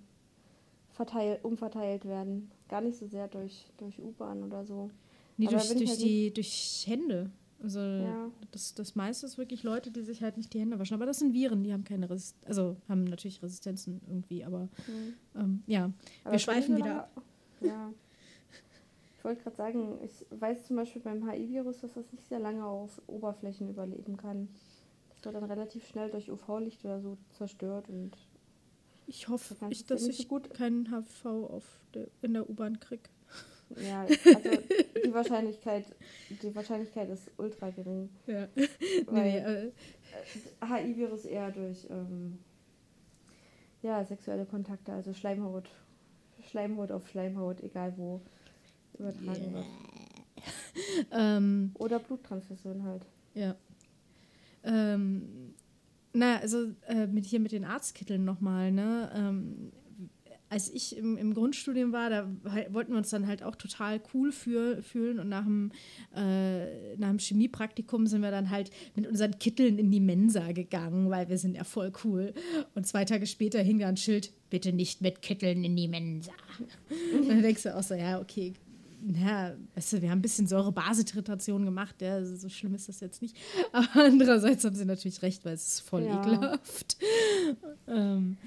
[0.89, 2.51] verteil, umverteilt werden.
[2.67, 4.91] Gar nicht so sehr durch, durch U-Bahn oder so.
[5.37, 7.31] Nee, Aber durch, durch, halt die, durch Hände.
[7.63, 8.29] Also Ja.
[8.51, 10.93] das, das meiste ist wirklich Leute, die sich halt nicht die Hände waschen.
[10.95, 15.13] Aber das sind Viren, die haben keine Resistenz, also haben natürlich Resistenzen irgendwie, aber Hm.
[15.35, 15.89] ähm, ja.
[16.25, 17.07] Aber Wir schweifen wieder
[17.61, 17.91] noch- Ja.
[19.17, 22.65] Ich wollte gerade sagen, ich weiß zum Beispiel beim HI-Virus, dass das nicht sehr lange
[22.65, 24.49] auf Oberflächen überleben kann.
[25.15, 28.11] Das wird dann relativ schnell durch UV-Licht oder so zerstört und
[29.07, 32.81] Ich hoffe, kannst ich, dass so ich gut- keinen HV auf der, in der U-Bahn
[32.81, 33.09] krieg.
[33.81, 34.01] ja,
[34.35, 34.49] also
[35.13, 35.85] die Wahrscheinlichkeit,
[36.41, 38.09] die Wahrscheinlichkeit ist ultra gering.
[38.25, 38.47] Ja.
[38.55, 39.71] nee, nee, Weil
[40.61, 42.39] äh, HI-Virus eher durch ähm,
[43.83, 45.69] ja, sexuelle Kontakte, also Schleimhaut,
[46.49, 48.21] Schleimhaut auf Schleimhaut, egal wo,
[48.97, 49.65] übertragen wird.
[51.11, 53.05] ähm, Oder Bluttransfusion halt.
[53.35, 53.55] Ja.
[54.63, 55.53] Ähm,
[56.13, 59.11] naja, also äh, mit hier mit den Arztkitteln nochmal, ne?
[59.15, 59.71] Ähm,
[60.53, 62.29] als ich im, im Grundstudium war, da
[62.69, 65.71] wollten wir uns dann halt auch total cool für, fühlen und nach dem,
[66.15, 71.09] äh, nach dem Chemiepraktikum sind wir dann halt mit unseren Kitteln in die Mensa gegangen,
[71.09, 72.33] weil wir sind ja voll cool.
[72.75, 76.31] Und zwei Tage später hing da ein Schild, bitte nicht mit Kitteln in die Mensa.
[77.17, 78.53] Und dann denkst du auch so, ja, okay,
[79.21, 83.23] ja, weißt du, wir haben ein bisschen Säure-Base-Tritation gemacht, ja, so schlimm ist das jetzt
[83.23, 83.35] nicht.
[83.71, 86.21] Aber andererseits haben sie natürlich recht, weil es ist voll Ja.
[86.21, 86.97] ekelhaft.
[87.87, 88.37] ähm,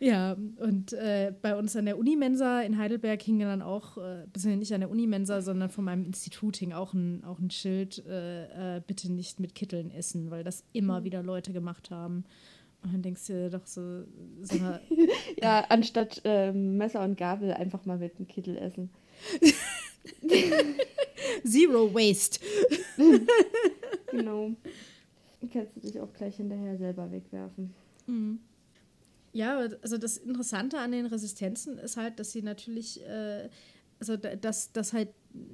[0.00, 4.58] ja, und äh, bei uns an der Unimensa in Heidelberg hing dann auch, äh, beziehungsweise
[4.58, 8.76] nicht an der Unimensa, sondern von meinem Institut hing auch ein, auch ein Schild, äh,
[8.76, 12.24] äh, bitte nicht mit Kitteln essen, weil das immer wieder Leute gemacht haben.
[12.82, 14.04] Und dann denkst du dir doch so,
[14.40, 14.80] so eine,
[15.42, 18.88] Ja, anstatt ähm, Messer und Gabel einfach mal mit einem Kittel essen.
[21.44, 22.40] Zero Waste.
[24.10, 24.50] Genau.
[25.52, 27.72] Kannst du dich auch gleich hinterher selber wegwerfen.
[29.32, 33.48] Ja, also das Interessante an den Resistenzen ist halt, dass sie natürlich, äh,
[33.98, 35.08] also da- dass, dass halt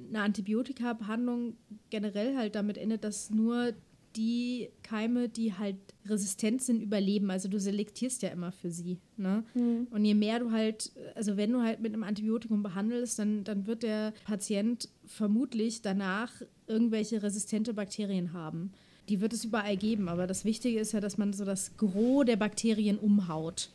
[0.09, 1.55] eine Antibiotikabehandlung
[1.89, 3.73] generell halt damit endet, dass nur
[4.15, 5.75] die Keime, die halt
[6.07, 7.29] resistent sind, überleben.
[7.29, 8.97] Also du selektierst ja immer für sie.
[9.15, 9.43] Ne?
[9.91, 13.67] Und je mehr du halt, also wenn du halt mit einem Antibiotikum behandelst, dann, dann
[13.67, 16.31] wird der Patient vermutlich danach
[16.65, 18.71] irgendwelche resistente Bakterien haben.
[19.09, 22.25] Die wird es überall geben, aber das Wichtige ist ja, dass man so das Gros
[22.25, 23.69] der Bakterien umhaut.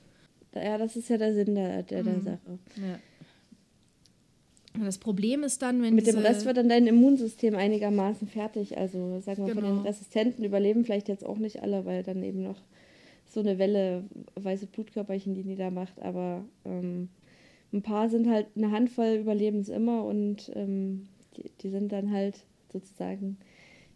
[0.55, 2.59] Ja, das ist ja der Sinn der, der, der Sache.
[2.77, 2.99] Ja.
[4.75, 8.79] Und das Problem ist dann, wenn Mit dem Rest wird dann dein Immunsystem einigermaßen fertig.
[8.79, 9.77] Also sagen wir von Genau.
[9.77, 12.61] den Resistenten überleben vielleicht jetzt auch nicht alle, weil dann eben noch
[13.29, 16.01] so eine Welle weiße Blutkörperchen die niedermacht.
[16.01, 17.09] Aber ähm,
[17.73, 22.11] ein paar sind halt, eine Handvoll überleben es immer und ähm, die, die sind dann
[22.11, 22.41] halt
[22.73, 23.37] sozusagen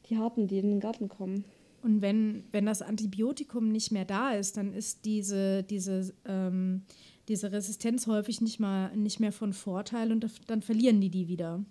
[0.09, 1.45] die Harten, die in den Garten kommen.
[1.83, 6.83] Und wenn, wenn das Antibiotikum nicht mehr da ist, dann ist diese, diese, ähm,
[7.29, 11.65] diese Resistenz häufig nicht, mal, nicht mehr von Vorteil und dann verlieren die die wieder.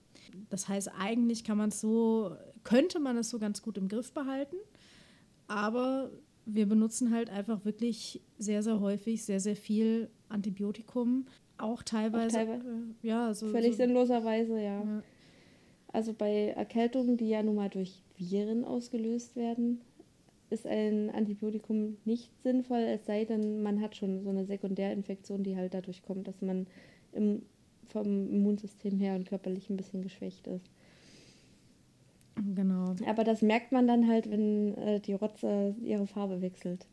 [0.50, 4.14] Das heißt, eigentlich kann man es so, könnte man es so ganz gut im Griff
[4.14, 4.56] behalten,
[5.48, 6.12] aber
[6.46, 11.26] wir benutzen halt einfach wirklich sehr, sehr häufig sehr, sehr viel Antibiotikum.
[11.58, 12.38] Auch teilweise.
[12.38, 14.84] Auch teilweise äh, ja, so, völlig so, sinnloserweise, ja.
[14.84, 15.04] ja.
[15.92, 19.82] Also bei Erkältungen, die ja nun mal durch Viren ausgelöst werden,
[20.50, 25.56] ist ein Antibiotikum nicht sinnvoll, es sei denn, man hat schon so eine Sekundärinfektion, die
[25.56, 26.68] halt dadurch kommt, dass man
[27.14, 27.42] im,
[27.88, 30.70] vom Immunsystem her und körperlich ein bisschen geschwächt ist.
[32.56, 32.96] Genau.
[33.08, 36.86] Aber das merkt man dann halt, wenn äh, die Rotze ihre Farbe wechselt.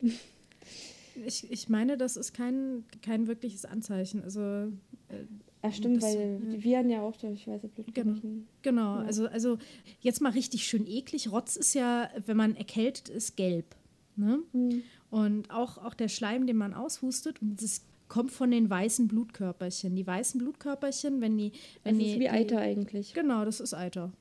[1.25, 4.23] Ich, ich meine, das ist kein, kein wirkliches Anzeichen.
[4.23, 5.25] Also, äh,
[5.65, 6.51] Ach stimmt, das, weil ja.
[6.51, 8.15] die Viren ja auch durch weiße Blut Genau,
[8.61, 8.99] genau.
[8.99, 9.05] Ja.
[9.05, 9.57] Also, also
[10.01, 11.31] jetzt mal richtig schön eklig.
[11.31, 13.75] Rotz ist ja, wenn man erkältet ist, gelb.
[14.17, 14.43] Ne?
[14.51, 14.83] Mhm.
[15.09, 19.95] Und auch, auch der Schleim, den man aushustet, das kommt von den weißen Blutkörperchen.
[19.95, 21.53] Die weißen Blutkörperchen, wenn die.
[21.83, 23.13] Wenn das ist die, wie Eiter die, eigentlich.
[23.13, 24.11] Genau, das ist Eiter.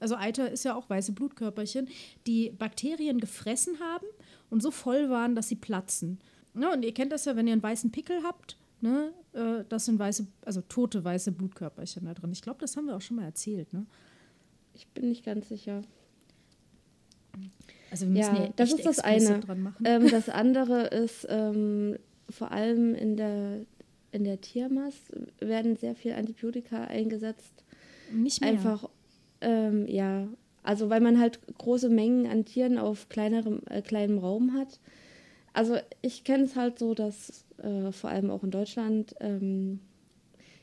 [0.00, 1.88] Also Eiter ist ja auch weiße Blutkörperchen,
[2.26, 4.06] die Bakterien gefressen haben
[4.50, 6.18] und so voll waren, dass sie platzen.
[6.60, 9.84] Ja, und ihr kennt das ja, wenn ihr einen weißen Pickel habt, ne, äh, das
[9.86, 12.32] sind weiße, also tote weiße Blutkörperchen da drin.
[12.32, 13.86] Ich glaube, das haben wir auch schon mal erzählt, ne?
[14.74, 15.82] Ich bin nicht ganz sicher.
[17.90, 19.40] Also wir müssen ja, das ist das eine.
[19.84, 21.96] Ähm, das andere ist ähm,
[22.30, 23.60] vor allem in der
[24.10, 27.64] in der Tiermast werden sehr viel Antibiotika eingesetzt.
[28.10, 28.50] Nicht mehr.
[28.50, 28.88] Einfach
[29.40, 30.28] ähm, ja,
[30.62, 34.80] also weil man halt große Mengen an Tieren auf kleinerem, äh, kleinem Raum hat.
[35.58, 39.80] Also ich kenne es halt so, dass äh, vor allem auch in Deutschland, ähm,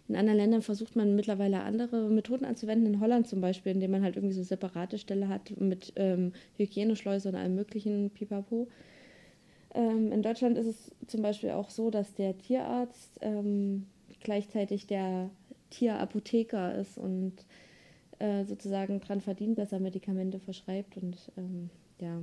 [0.08, 2.93] in anderen Ländern versucht man mittlerweile andere Methoden anzuwenden.
[2.93, 7.27] In Holland zum Beispiel, indem man halt irgendwie so separate Stelle hat mit ähm, Hygieneschleuse
[7.27, 8.69] und allem möglichen Pipapo.
[9.73, 13.88] Ähm, in Deutschland ist es zum Beispiel auch so, dass der Tierarzt ähm,
[14.23, 15.29] gleichzeitig der
[15.71, 17.34] Tierapotheker ist und
[18.19, 22.21] äh, sozusagen dran verdient, dass er Medikamente verschreibt und ähm, ja,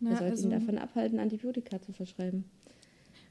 [0.00, 2.44] Na, er sollte also, ihn davon abhalten, Antibiotika zu verschreiben.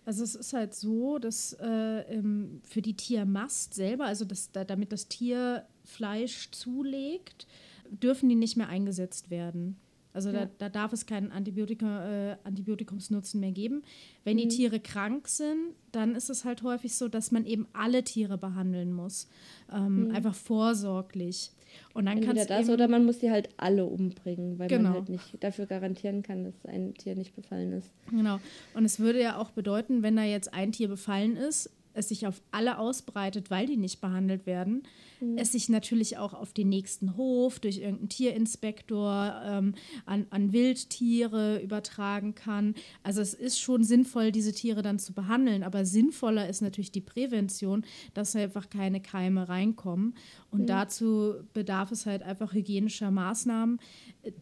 [0.05, 2.21] Also es ist halt so, dass äh,
[2.63, 7.45] für die Tiermast selber, also das, da, damit das Tier Fleisch zulegt,
[7.89, 9.75] dürfen die nicht mehr eingesetzt werden.
[10.13, 10.45] Also ja.
[10.45, 13.83] da, da, darf es keinen Antibiotika, äh, Antibiotikumsnutzen mehr geben.
[14.23, 14.41] Wenn mhm.
[14.41, 18.37] die Tiere krank sind, dann ist es halt häufig so, dass man eben alle Tiere
[18.37, 19.27] behandeln muss.
[19.71, 20.11] Ähm, mhm.
[20.15, 21.51] Einfach vorsorglich.
[21.93, 24.83] Und dann Entweder das oder man muss die halt alle umbringen, weil genau.
[24.83, 27.89] man halt nicht dafür garantieren kann, dass ein Tier nicht befallen ist.
[28.11, 28.39] Genau.
[28.73, 32.27] Und es würde ja auch bedeuten, wenn da jetzt ein Tier befallen ist, es sich
[32.27, 34.83] auf alle ausbreitet, weil die nicht behandelt werden,
[35.19, 35.37] mhm.
[35.37, 41.61] es sich natürlich auch auf den nächsten Hof durch irgendeinen Tierinspektor ähm, an, an Wildtiere
[41.61, 42.75] übertragen kann.
[43.03, 47.01] Also es ist schon sinnvoll, diese Tiere dann zu behandeln, aber sinnvoller ist natürlich die
[47.01, 47.83] Prävention,
[48.13, 50.13] dass einfach keine Keime reinkommen.
[50.51, 50.67] Und mhm.
[50.67, 53.79] dazu bedarf es halt einfach hygienischer Maßnahmen.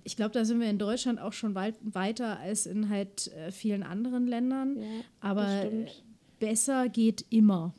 [0.03, 3.51] Ich glaube, da sind wir in Deutschland auch schon weit, weiter als in halt äh,
[3.51, 4.77] vielen anderen Ländern.
[4.81, 4.87] Ja,
[5.21, 5.69] aber
[6.45, 7.73] besser geht immer.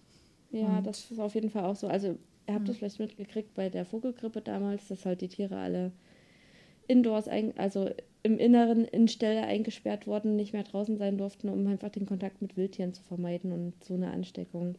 [0.51, 1.89] Ja, und das ist auf jeden Fall auch so.
[1.89, 2.09] Also,
[2.47, 2.73] ihr habt ja.
[2.73, 5.93] das vielleicht mitgekriegt bei der Vogelgrippe damals, dass halt die Tiere alle
[6.89, 7.91] indoors, also
[8.23, 12.43] im Inneren in Ställe eingesperrt wurden, nicht mehr draußen sein durften, um einfach den Kontakt
[12.43, 14.77] mit Wildtieren zu vermeiden und so eine Ansteckung.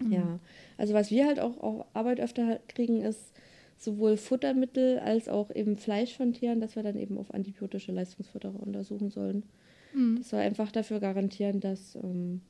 [0.00, 0.12] Mhm.
[0.12, 0.40] Ja,
[0.76, 3.32] also was wir halt auch auf Arbeit öfter kriegen, ist
[3.76, 8.60] sowohl Futtermittel als auch eben Fleisch von Tieren, dass wir dann eben auf antibiotische Leistungsfutterer
[8.60, 9.44] untersuchen sollen.
[9.94, 10.16] Mhm.
[10.18, 12.40] Das soll einfach dafür garantieren, dass ähm,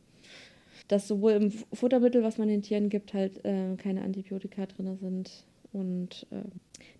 [0.88, 5.44] dass sowohl im Futtermittel, was man den Tieren gibt, halt äh, keine Antibiotika drin sind.
[5.70, 6.42] Und äh,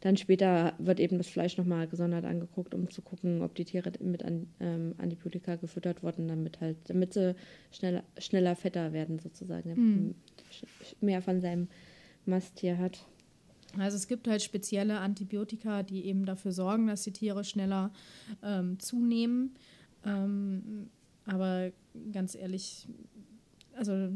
[0.01, 3.91] dann später wird eben das Fleisch nochmal gesondert angeguckt, um zu gucken, ob die Tiere
[4.01, 7.35] mit an, ähm, Antibiotika gefüttert wurden, damit halt, damit sie
[7.71, 10.15] schneller, schneller fetter werden, sozusagen, mhm.
[11.01, 11.69] mehr von seinem
[12.27, 13.07] Masttier hat.
[13.79, 17.91] Also es gibt halt spezielle Antibiotika, die eben dafür sorgen, dass die Tiere schneller
[18.43, 19.55] ähm, zunehmen.
[20.05, 20.89] Ähm,
[21.27, 21.71] aber
[22.13, 22.89] ganz ehrlich,
[23.79, 24.11] also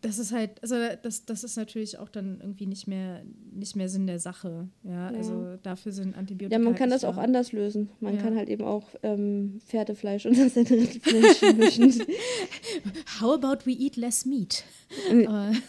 [0.00, 3.88] das ist halt, also das, das ist natürlich auch dann irgendwie nicht mehr, nicht mehr
[3.88, 4.68] Sinn der Sache.
[4.84, 5.16] Ja, ja.
[5.16, 6.56] also dafür sind Antibiotika.
[6.56, 7.22] Ja, man kann das auch da.
[7.22, 7.90] anders lösen.
[7.98, 8.22] Man ja.
[8.22, 12.02] kann halt eben auch ähm, Pferdefleisch und das Rindfleisch mischen.
[13.20, 14.64] How about we eat less meat?
[15.10, 15.62] Nein,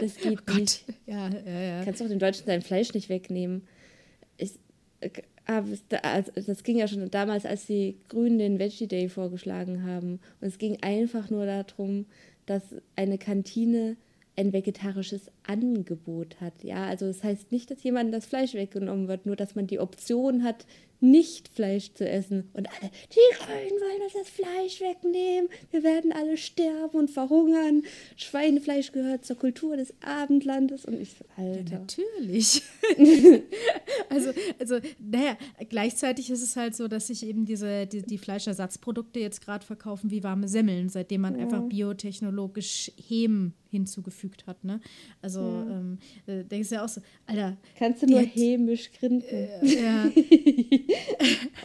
[0.00, 0.84] das geht oh nicht.
[1.06, 1.84] Ja, ja, ja.
[1.84, 3.62] Kannst auch dem Deutschen sein Fleisch nicht wegnehmen.
[4.38, 4.52] Ich,
[5.00, 5.10] äh,
[5.46, 10.20] das ging ja schon damals, als die Grünen den Veggie Day vorgeschlagen haben.
[10.40, 12.06] Und es ging einfach nur darum,
[12.46, 12.62] dass
[12.96, 13.96] eine Kantine
[14.36, 16.62] ein vegetarisches Angebot hat.
[16.62, 19.78] Ja, also das heißt nicht, dass jemandem das Fleisch weggenommen wird, nur dass man die
[19.78, 20.66] Option hat,
[21.04, 22.48] nicht Fleisch zu essen.
[22.54, 25.50] Und alle, die Grünen wollen uns das Fleisch wegnehmen.
[25.70, 27.82] Wir werden alle sterben und verhungern.
[28.16, 30.84] Schweinefleisch gehört zur Kultur des Abendlandes.
[30.86, 31.72] Und ich so, Alter.
[31.72, 32.62] Ja, natürlich.
[34.08, 35.36] also, also, naja,
[35.68, 40.10] gleichzeitig ist es halt so, dass sich eben diese, die, die Fleischersatzprodukte jetzt gerade verkaufen
[40.10, 41.42] wie warme Semmeln, seitdem man ja.
[41.42, 44.64] einfach biotechnologisch Hemen hinzugefügt hat.
[44.64, 44.80] Ne?
[45.20, 45.76] Also ja.
[45.76, 47.56] ähm, äh, denkst du ja auch so, Alter.
[47.78, 49.28] Kannst du nur hat, hämisch grinsen.
[49.28, 50.04] Äh, ja.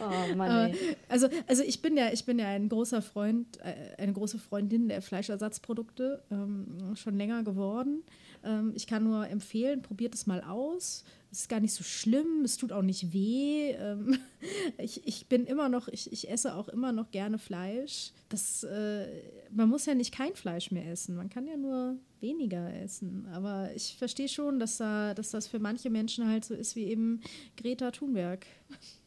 [0.00, 0.72] oh Mann.
[1.08, 4.88] also, also ich bin ja, ich bin ja ein großer Freund, äh, eine große Freundin
[4.88, 8.02] der Fleischersatzprodukte, ähm, schon länger geworden.
[8.44, 11.04] Ähm, ich kann nur empfehlen, probiert es mal aus.
[11.32, 13.70] Es ist gar nicht so schlimm, es tut auch nicht weh.
[13.72, 14.18] Ähm,
[14.78, 18.12] ich, ich bin immer noch, ich, ich esse auch immer noch gerne Fleisch.
[18.28, 19.06] Das, äh,
[19.50, 23.26] man muss ja nicht kein Fleisch mehr essen, man kann ja nur weniger essen.
[23.32, 26.84] Aber ich verstehe schon, dass, da, dass das für manche Menschen halt so ist wie
[26.84, 27.20] eben
[27.56, 28.46] Greta Thunberg.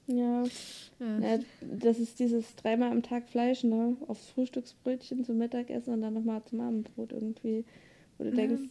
[0.08, 0.44] Ja.
[1.00, 1.20] ja.
[1.20, 3.98] ja das ist dieses dreimal am Tag Fleisch, ne?
[4.08, 7.66] Aufs Frühstücksbrötchen zum Mittagessen und dann nochmal zum Abendbrot irgendwie.
[8.18, 8.36] Wo du ja.
[8.36, 8.64] denkst,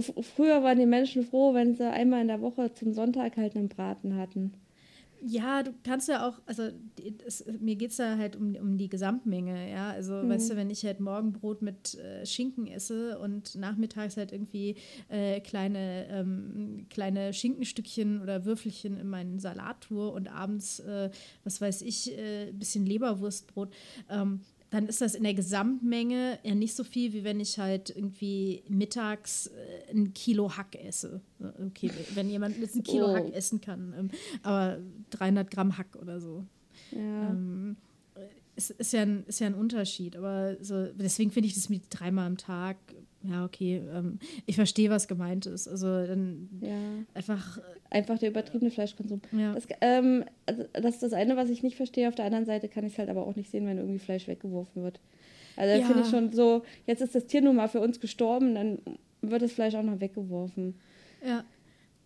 [0.00, 3.68] Früher waren die Menschen froh, wenn sie einmal in der Woche zum Sonntag halt einen
[3.68, 4.52] Braten hatten.
[5.22, 6.70] Ja, du kannst ja auch, also
[7.26, 9.90] es, mir geht es da halt um, um die Gesamtmenge, ja.
[9.90, 10.30] Also, mhm.
[10.30, 14.76] weißt du, wenn ich halt Morgenbrot mit äh, Schinken esse und nachmittags halt irgendwie
[15.10, 21.10] äh, kleine, ähm, kleine Schinkenstückchen oder Würfelchen in meinen Salat tue und abends, äh,
[21.44, 23.74] was weiß ich, ein äh, bisschen Leberwurstbrot,
[24.08, 24.40] ähm,
[24.70, 28.62] dann ist das in der Gesamtmenge ja nicht so viel, wie wenn ich halt irgendwie
[28.68, 31.20] mittags äh, ein Kilo Hack esse.
[31.66, 33.14] Okay, wenn jemand jetzt ein Kilo oh.
[33.14, 34.10] Hack essen kann, ähm,
[34.42, 34.78] aber
[35.10, 36.46] 300 Gramm Hack oder so.
[36.92, 37.30] Ja.
[37.30, 37.76] Ähm,
[38.56, 41.82] ist, ist, ja ein, ist ja ein Unterschied, aber so, deswegen finde ich das mit
[41.90, 42.76] dreimal am Tag
[43.22, 45.68] ja, okay, ähm, ich verstehe, was gemeint ist.
[45.68, 47.04] Also dann ja.
[47.14, 47.58] einfach.
[47.58, 49.20] Äh, einfach der übertriebene Fleischkonsum.
[49.32, 49.52] Ja.
[49.52, 52.08] Das, ähm, also das ist das eine, was ich nicht verstehe.
[52.08, 54.26] Auf der anderen Seite kann ich es halt aber auch nicht sehen, wenn irgendwie Fleisch
[54.26, 55.00] weggeworfen wird.
[55.56, 55.86] Also ja.
[55.86, 58.78] finde ich schon so, jetzt ist das Tier nun mal für uns gestorben, dann
[59.20, 60.74] wird das Fleisch auch noch weggeworfen.
[61.24, 61.44] Ja.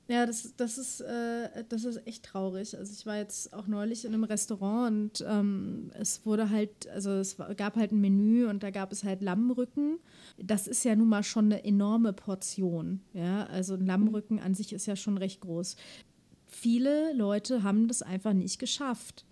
[0.06, 2.76] Ja, das, das, ist, äh, das ist echt traurig.
[2.76, 7.10] Also ich war jetzt auch neulich in einem Restaurant und ähm, es wurde halt, also
[7.12, 9.98] es gab halt ein Menü und da gab es halt Lammrücken.
[10.36, 13.00] Das ist ja nun mal schon eine enorme Portion.
[13.14, 15.76] Ja, also ein Lammrücken an sich ist ja schon recht groß.
[16.46, 19.24] Viele Leute haben das einfach nicht geschafft.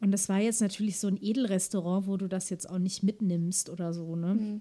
[0.00, 3.70] Und das war jetzt natürlich so ein Edelrestaurant, wo du das jetzt auch nicht mitnimmst
[3.70, 4.34] oder so, ne?
[4.34, 4.60] Mhm.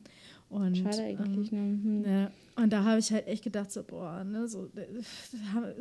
[0.49, 2.05] Und, Schade eigentlich, ähm, ne?
[2.05, 2.05] Hm.
[2.05, 2.31] Ja.
[2.55, 4.69] Und da habe ich halt echt gedacht, so, boah, ne, so,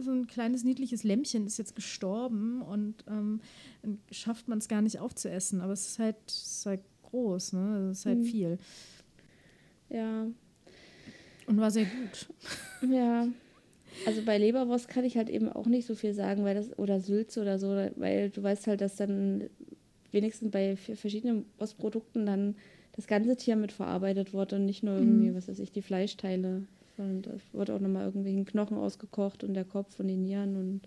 [0.00, 3.40] so ein kleines niedliches Lämmchen ist jetzt gestorben und ähm,
[3.82, 5.60] dann schafft man es gar nicht aufzuessen.
[5.60, 7.90] Aber es ist halt, es ist halt groß, ne?
[7.90, 8.24] Es ist halt mhm.
[8.24, 8.58] viel.
[9.90, 10.26] Ja.
[11.46, 12.28] Und war sehr gut.
[12.90, 13.28] Ja.
[14.06, 17.00] Also bei Leberwurst kann ich halt eben auch nicht so viel sagen, weil das, oder
[17.00, 19.44] Sülze oder so, weil du weißt halt, dass dann
[20.10, 22.56] wenigstens bei verschiedenen Wurstprodukten dann
[22.96, 25.34] das ganze Tier mit verarbeitet wurde und nicht nur irgendwie, mhm.
[25.34, 26.62] was weiß ich, die Fleischteile.
[26.96, 30.56] Und es wurde auch nochmal irgendwie ein Knochen ausgekocht und der Kopf und die Nieren
[30.56, 30.82] und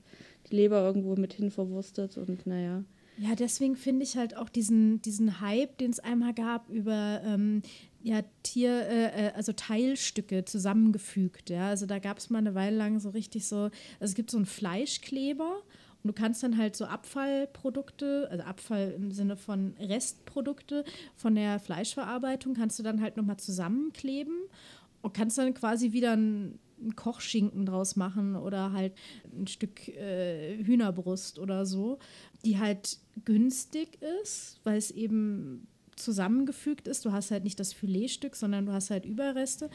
[0.50, 2.84] die Leber irgendwo mit hin verwurstet und naja.
[3.20, 7.64] Ja, deswegen finde ich halt auch diesen, diesen Hype, den es einmal gab, über ähm,
[8.04, 11.50] ja, Tier, äh, äh, also Teilstücke zusammengefügt.
[11.50, 11.70] Ja?
[11.70, 14.38] Also da gab es mal eine Weile lang so richtig so, also es gibt so
[14.38, 15.64] einen Fleischkleber
[16.08, 20.86] und du kannst dann halt so Abfallprodukte, also Abfall im Sinne von Restprodukte
[21.18, 24.38] von der Fleischverarbeitung, kannst du dann halt nochmal zusammenkleben
[25.02, 28.94] und kannst dann quasi wieder ein einen Kochschinken draus machen oder halt
[29.36, 31.98] ein Stück äh, Hühnerbrust oder so,
[32.46, 37.04] die halt günstig ist, weil es eben zusammengefügt ist.
[37.04, 39.72] Du hast halt nicht das Filetstück, sondern du hast halt Überreste.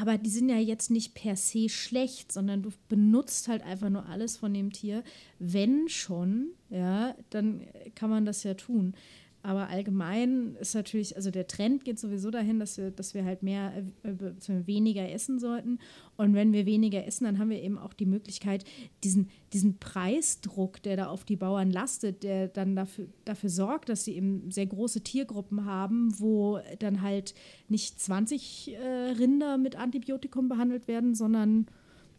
[0.00, 4.06] Aber die sind ja jetzt nicht per se schlecht, sondern du benutzt halt einfach nur
[4.06, 5.02] alles von dem Tier.
[5.40, 8.94] Wenn schon, ja, dann kann man das ja tun.
[9.42, 13.42] Aber allgemein ist natürlich, also der Trend geht sowieso dahin, dass wir, dass wir halt
[13.42, 13.72] mehr,
[14.02, 15.78] äh, weniger essen sollten.
[16.16, 18.64] Und wenn wir weniger essen, dann haben wir eben auch die Möglichkeit,
[19.04, 24.04] diesen, diesen Preisdruck, der da auf die Bauern lastet, der dann dafür, dafür sorgt, dass
[24.04, 27.34] sie eben sehr große Tiergruppen haben, wo dann halt
[27.68, 28.78] nicht 20 äh,
[29.18, 31.66] Rinder mit Antibiotikum behandelt werden, sondern,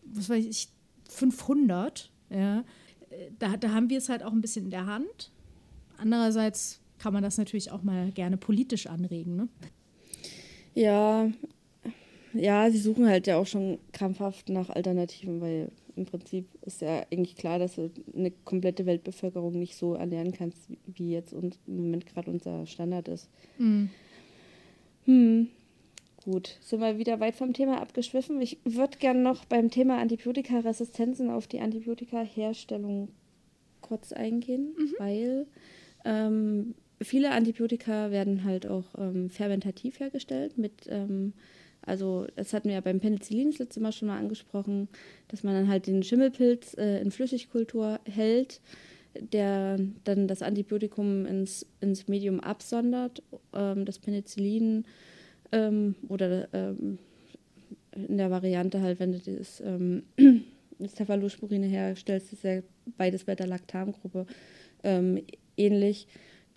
[0.06, 0.70] was weiß ich,
[1.10, 2.12] 500.
[2.30, 2.60] Ja.
[3.10, 5.32] Äh, da, da haben wir es halt auch ein bisschen in der Hand.
[5.98, 9.36] Andererseits kann man das natürlich auch mal gerne politisch anregen.
[9.36, 9.48] Ne?
[10.76, 11.32] Ja,
[12.34, 17.06] ja, sie suchen halt ja auch schon krampfhaft nach Alternativen, weil im Prinzip ist ja
[17.12, 21.78] eigentlich klar, dass du eine komplette Weltbevölkerung nicht so ernähren kannst, wie jetzt uns, im
[21.78, 23.30] Moment gerade unser Standard ist.
[23.58, 23.90] Mhm.
[25.06, 25.48] Hm.
[26.24, 28.42] Gut, sind wir wieder weit vom Thema abgeschwiffen.
[28.42, 33.10] Ich würde gerne noch beim Thema Antibiotikaresistenzen auf die Antibiotikaherstellung
[33.82, 34.94] kurz eingehen, mhm.
[35.00, 35.48] weil
[36.06, 41.34] ähm, viele Antibiotika werden halt auch ähm, fermentativ hergestellt mit, ähm,
[41.82, 44.90] also das hatten wir ja beim Penicillin das letzte Mal schon mal angesprochen,
[45.28, 48.62] dass man dann halt den Schimmelpilz äh, in Flüssigkultur hält,
[49.20, 53.24] der dann das Antibiotikum ins, ins Medium absondert,
[53.54, 54.86] ähm, das Penicillin
[55.52, 57.00] ähm, oder ähm,
[58.08, 60.04] in der Variante halt, wenn du das ähm,
[60.88, 62.62] Cephalosporine herstellst, ist ja
[62.98, 64.26] beides bei der Lactamgruppe
[64.84, 65.22] ähm,
[65.58, 66.08] ähnlich.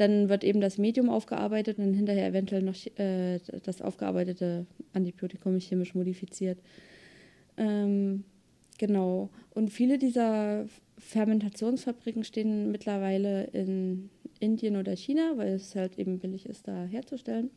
[0.03, 5.94] Dann wird eben das Medium aufgearbeitet und hinterher eventuell noch äh, das aufgearbeitete Antibiotikum chemisch
[5.94, 6.59] modifiziert.
[7.57, 8.24] Ähm,
[8.78, 9.30] genau.
[9.50, 10.66] Und viele dieser
[10.98, 17.50] Fermentationsfabriken stehen mittlerweile in Indien oder China, weil es halt eben billig ist, da herzustellen.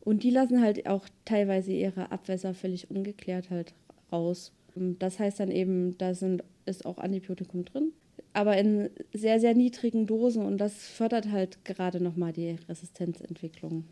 [0.00, 3.72] Und die lassen halt auch teilweise ihre Abwässer völlig ungeklärt halt
[4.10, 4.50] raus.
[4.74, 7.92] Das heißt dann eben, da sind, ist auch Antibiotikum drin,
[8.32, 13.84] aber in sehr, sehr niedrigen Dosen und das fördert halt gerade nochmal die Resistenzentwicklung.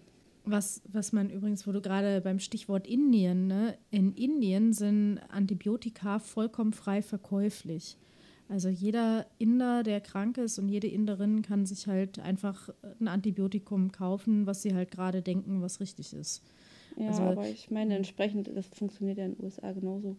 [0.45, 3.77] Was, was man übrigens, wo du gerade beim Stichwort Indien, ne?
[3.91, 7.99] in Indien sind Antibiotika vollkommen frei verkäuflich.
[8.49, 13.93] Also jeder Inder, der krank ist und jede Inderin kann sich halt einfach ein Antibiotikum
[13.93, 16.43] kaufen, was sie halt gerade denken, was richtig ist.
[16.97, 20.17] Ja, also, aber ich meine entsprechend, das funktioniert ja in den USA genauso.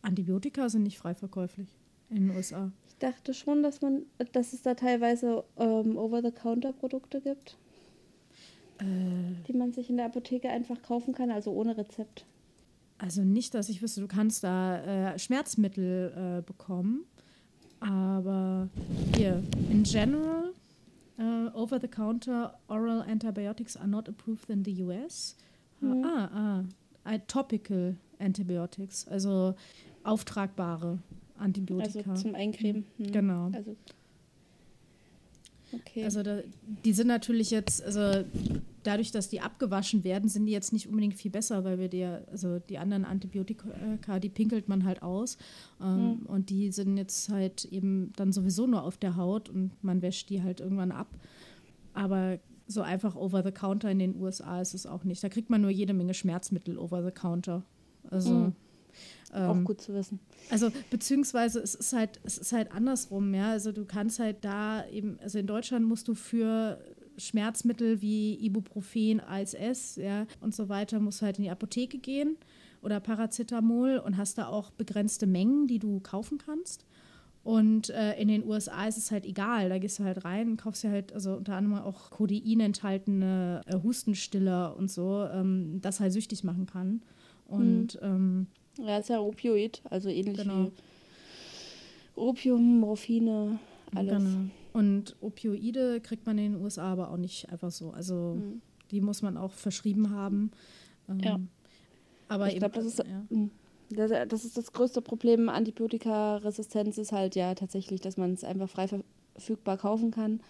[0.00, 1.68] Antibiotika sind nicht frei verkäuflich
[2.08, 2.72] in den USA.
[2.96, 7.58] Ich dachte schon, dass man, dass es da teilweise ähm, Over-the-Counter-Produkte gibt,
[8.78, 8.84] äh,
[9.46, 12.24] die man sich in der Apotheke einfach kaufen kann, also ohne Rezept.
[12.98, 17.04] Also nicht, dass ich wüsste, du kannst da äh, Schmerzmittel äh, bekommen
[17.80, 18.68] aber
[19.14, 20.52] hier, in general,
[21.18, 25.36] uh, over-the-counter oral antibiotics are not approved in the US.
[25.80, 26.04] Mhm.
[26.04, 26.64] Ah,
[27.04, 29.54] ah, topical antibiotics, also
[30.04, 30.98] auftragbare
[31.38, 32.10] Antibiotika.
[32.10, 32.84] Also zum Eincremen.
[32.98, 33.12] Mhm.
[33.12, 33.50] Genau.
[33.52, 33.76] Also
[35.72, 36.04] Okay.
[36.04, 36.40] Also da,
[36.84, 38.24] die sind natürlich jetzt, also
[38.84, 42.04] dadurch, dass die abgewaschen werden, sind die jetzt nicht unbedingt viel besser, weil wir die,
[42.04, 45.38] also die anderen Antibiotika, die pinkelt man halt aus.
[45.80, 46.26] Ähm, mhm.
[46.26, 50.30] Und die sind jetzt halt eben dann sowieso nur auf der Haut und man wäscht
[50.30, 51.08] die halt irgendwann ab.
[51.94, 55.22] Aber so einfach over the counter in den USA ist es auch nicht.
[55.22, 57.64] Da kriegt man nur jede Menge Schmerzmittel over the counter.
[58.10, 58.32] Also.
[58.32, 58.52] Mhm.
[59.34, 60.20] Ähm, auch gut zu wissen.
[60.50, 63.50] Also beziehungsweise es ist halt, es ist halt andersrum, ja.
[63.50, 66.78] Also du kannst halt da eben, also in Deutschland musst du für
[67.18, 72.36] Schmerzmittel wie Ibuprofen, ASS, ja, und so weiter, musst du halt in die Apotheke gehen
[72.82, 76.84] oder Paracetamol und hast da auch begrenzte Mengen, die du kaufen kannst.
[77.42, 79.68] Und äh, in den USA ist es halt egal.
[79.68, 83.60] Da gehst du halt rein und kaufst ja halt, also unter anderem auch Codein enthaltene
[83.66, 87.02] äh, Hustenstiller und so, ähm, das halt süchtig machen kann.
[87.44, 88.00] Und mhm.
[88.02, 88.46] ähm,
[88.78, 90.64] ja, ist ja Opioid, also ähnlich genau.
[90.64, 90.72] wie
[92.16, 93.58] Opium, Morphine,
[93.94, 94.22] alles.
[94.22, 94.50] Genau.
[94.72, 97.90] Und Opioide kriegt man in den USA aber auch nicht einfach so.
[97.90, 98.60] Also mhm.
[98.90, 100.50] die muss man auch verschrieben haben.
[101.08, 101.40] Ähm, ja.
[102.28, 102.98] Aber ich glaube, das ist.
[102.98, 103.24] Ja.
[103.30, 103.50] Mhm.
[103.88, 105.48] Das, das, ist das größte Problem.
[105.48, 110.40] Antibiotikaresistenz ist halt ja tatsächlich, dass man es einfach frei verfügbar kaufen kann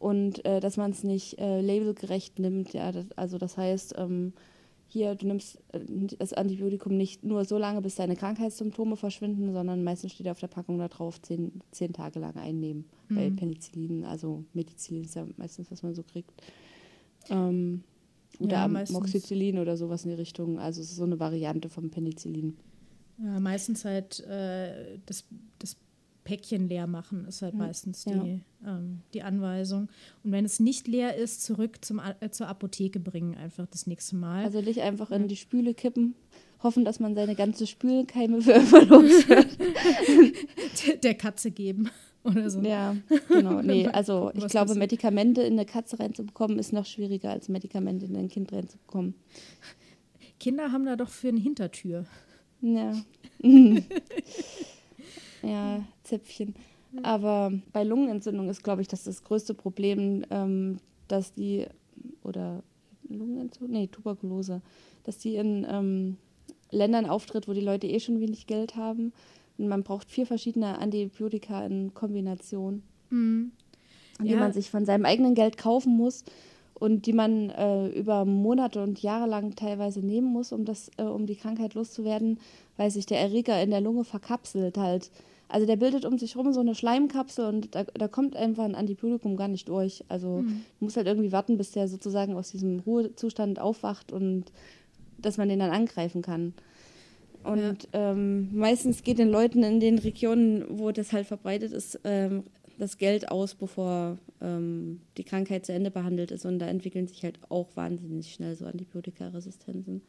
[0.00, 2.72] und äh, dass man es nicht äh, labelgerecht nimmt.
[2.72, 4.32] Ja, das, also das heißt, ähm,
[4.94, 5.80] hier, du nimmst äh,
[6.18, 10.46] das Antibiotikum nicht nur so lange, bis deine Krankheitssymptome verschwinden, sondern meistens steht auf der
[10.46, 12.86] Packung da drauf, zehn, zehn Tage lang einnehmen.
[13.08, 13.14] Mhm.
[13.14, 16.32] Bei Penicillin, also Medizin ist ja meistens, was man so kriegt.
[17.28, 17.82] Ähm,
[18.38, 20.58] oder ja, Moxicillin oder sowas in die Richtung.
[20.58, 22.56] Also es ist so eine Variante vom Penicillin.
[23.18, 25.24] Ja, meistens halt äh, das,
[25.58, 25.76] das
[26.24, 28.76] Päckchen leer machen, ist halt hm, meistens die, ja.
[28.76, 29.88] ähm, die Anweisung.
[30.22, 34.16] Und wenn es nicht leer ist, zurück zum, äh, zur Apotheke bringen, einfach das nächste
[34.16, 34.44] Mal.
[34.44, 36.14] Also nicht einfach in die Spüle kippen,
[36.62, 41.04] hoffen, dass man seine ganze Spülkeime für immer los wird.
[41.04, 41.90] Der Katze geben
[42.24, 42.60] oder so.
[42.60, 42.96] Ja,
[43.28, 43.60] genau.
[43.62, 48.16] Nee, also ich glaube, Medikamente in eine Katze reinzubekommen, ist noch schwieriger, als Medikamente in
[48.16, 49.14] ein Kind reinzubekommen.
[50.40, 52.06] Kinder haben da doch für eine Hintertür.
[52.60, 52.92] Ja.
[55.46, 56.54] Ja, Zäpfchen.
[57.02, 60.78] Aber bei Lungenentzündung ist, glaube ich, das das größte Problem, ähm,
[61.08, 61.66] dass die,
[62.22, 62.62] oder
[63.08, 64.62] Lungenentzündung, nee, Tuberkulose,
[65.04, 66.16] dass die in ähm,
[66.70, 69.12] Ländern auftritt, wo die Leute eh schon wenig Geld haben.
[69.58, 73.52] Und man braucht vier verschiedene Antibiotika in Kombination, mhm.
[74.20, 74.38] die ja.
[74.38, 76.24] man sich von seinem eigenen Geld kaufen muss
[76.74, 81.04] und die man äh, über Monate und Jahre lang teilweise nehmen muss, um, das, äh,
[81.04, 82.40] um die Krankheit loszuwerden,
[82.76, 85.10] weil sich der Erreger in der Lunge verkapselt halt
[85.48, 88.74] also der bildet um sich rum so eine Schleimkapsel und da, da kommt einfach ein
[88.74, 90.04] Antibiotikum gar nicht durch.
[90.08, 90.62] Also mhm.
[90.78, 94.44] du musst halt irgendwie warten, bis der sozusagen aus diesem Ruhezustand aufwacht und
[95.18, 96.54] dass man den dann angreifen kann.
[97.44, 98.12] Und ja.
[98.12, 102.44] ähm, meistens geht den Leuten in den Regionen, wo das halt verbreitet ist, ähm,
[102.78, 106.46] das Geld aus, bevor ähm, die Krankheit zu Ende behandelt ist.
[106.46, 110.02] Und da entwickeln sich halt auch wahnsinnig schnell so Antibiotikaresistenzen.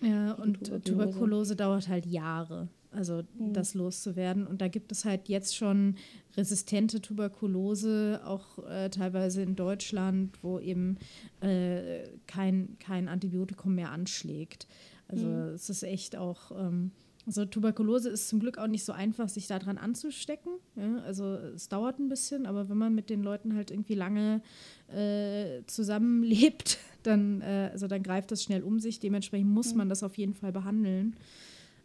[0.00, 0.82] Ja, und Tuberkulose.
[0.82, 3.52] Tuberkulose dauert halt Jahre, also mhm.
[3.52, 4.46] das loszuwerden.
[4.46, 5.96] Und da gibt es halt jetzt schon
[6.36, 10.98] resistente Tuberkulose, auch äh, teilweise in Deutschland, wo eben
[11.40, 14.66] äh, kein, kein Antibiotikum mehr anschlägt.
[15.08, 15.54] Also mhm.
[15.54, 16.90] es ist echt auch, ähm,
[17.26, 20.52] also Tuberkulose ist zum Glück auch nicht so einfach, sich daran anzustecken.
[20.76, 20.98] Ja?
[21.06, 24.42] Also es dauert ein bisschen, aber wenn man mit den Leuten halt irgendwie lange
[24.88, 29.00] äh, zusammenlebt, dann, äh, also dann greift das schnell um sich.
[29.00, 29.78] Dementsprechend muss mhm.
[29.78, 31.16] man das auf jeden Fall behandeln.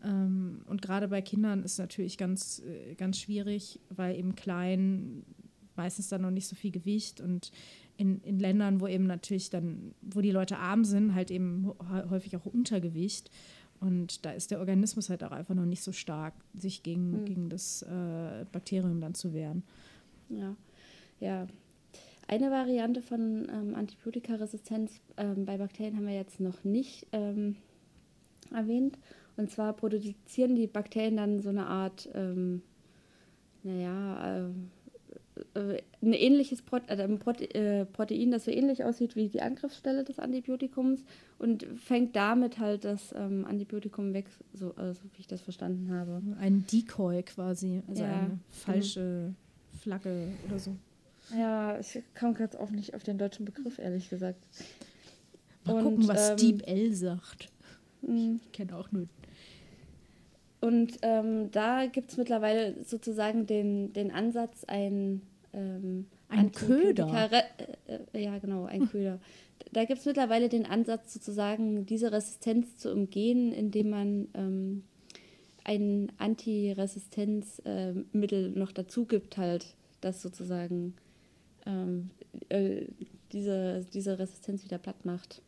[0.04, 5.24] Ähm, und gerade bei Kindern ist natürlich ganz, äh, ganz schwierig, weil eben klein
[5.76, 7.52] meistens dann noch nicht so viel Gewicht und
[7.98, 11.72] in, in Ländern, wo eben natürlich dann, wo die Leute arm sind, halt eben
[12.10, 13.30] häufig auch Untergewicht.
[13.80, 17.26] Und da ist der Organismus halt auch einfach noch nicht so stark, sich gegen, mhm.
[17.26, 19.64] gegen das äh, Bakterium dann zu wehren.
[20.30, 20.56] Ja,
[21.20, 21.48] ja.
[22.28, 27.58] Eine Variante von ähm, Antibiotikaresistenz ähm, bei Bakterien haben wir jetzt noch nicht ähm,
[28.54, 28.98] erwähnt.
[29.38, 32.62] Und zwar produzieren die Bakterien dann so eine Art, ähm,
[33.64, 39.30] naja, äh, äh, ein ähnliches Prote äh, ein Prote Protein, das so ähnlich aussieht wie
[39.30, 41.04] die Angriffsstelle des Antibiotikums
[41.40, 46.22] und fängt damit halt das ähm, Antibiotikum weg, so also wie ich das verstanden habe.
[46.40, 48.40] Ein Decoy quasi, also ja, eine genau.
[48.50, 49.36] falsche genau.
[49.82, 50.76] Flagge oder so.
[51.38, 54.40] Ja, ich komme jetzt auch nicht auf den deutschen Begriff, ehrlich gesagt.
[55.66, 57.50] Mal und, gucken, was ähm, Deep L sagt.
[58.06, 58.42] Hm.
[58.44, 59.08] Ich kenne auch nur
[60.62, 65.24] und ähm, da gibt es mittlerweile sozusagen den, den Ansatz, ein,
[65.54, 67.32] ähm, ein Köder.
[67.32, 67.42] Äh,
[68.14, 69.20] äh, ja, genau, ein Köder.
[69.74, 74.84] Da gibt es mittlerweile den Ansatz, sozusagen diese Resistenz umgehen, indem man ähm,
[75.64, 79.66] ein Antiresistenzmittel äh, noch dazu gibt, halt,
[80.00, 80.94] das sozusagen
[81.66, 82.10] ähm,
[82.50, 82.86] äh,
[83.32, 85.42] diese, diese Resistenz wieder platt macht.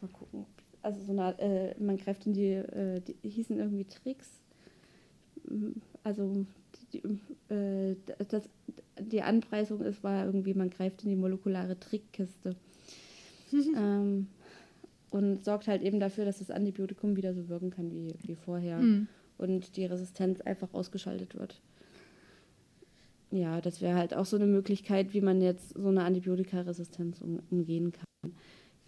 [0.00, 0.46] Mal gucken,
[0.82, 4.40] also so eine, äh, man greift in die, äh, die hießen irgendwie Tricks.
[6.04, 6.46] Also
[6.92, 7.02] die,
[7.52, 7.96] äh,
[8.28, 8.48] das,
[8.98, 12.54] die Anpreisung ist, war irgendwie, man greift in die molekulare Trickkiste.
[13.76, 14.28] ähm,
[15.10, 18.78] und sorgt halt eben dafür, dass das Antibiotikum wieder so wirken kann wie, wie vorher.
[18.78, 19.08] Mhm.
[19.38, 21.60] Und die Resistenz einfach ausgeschaltet wird.
[23.30, 27.40] Ja, das wäre halt auch so eine Möglichkeit, wie man jetzt so eine Antibiotikaresistenz um,
[27.50, 28.32] umgehen kann.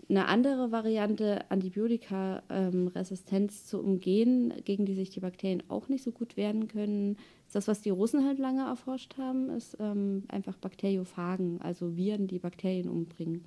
[0.08, 6.38] Eine andere Variante, Antibiotikaresistenz zu umgehen, gegen die sich die Bakterien auch nicht so gut
[6.38, 11.60] wehren können, ist das, was die Russen halt lange erforscht haben, ist ähm, einfach Bakteriophagen,
[11.60, 13.44] also Viren, die Bakterien umbringen,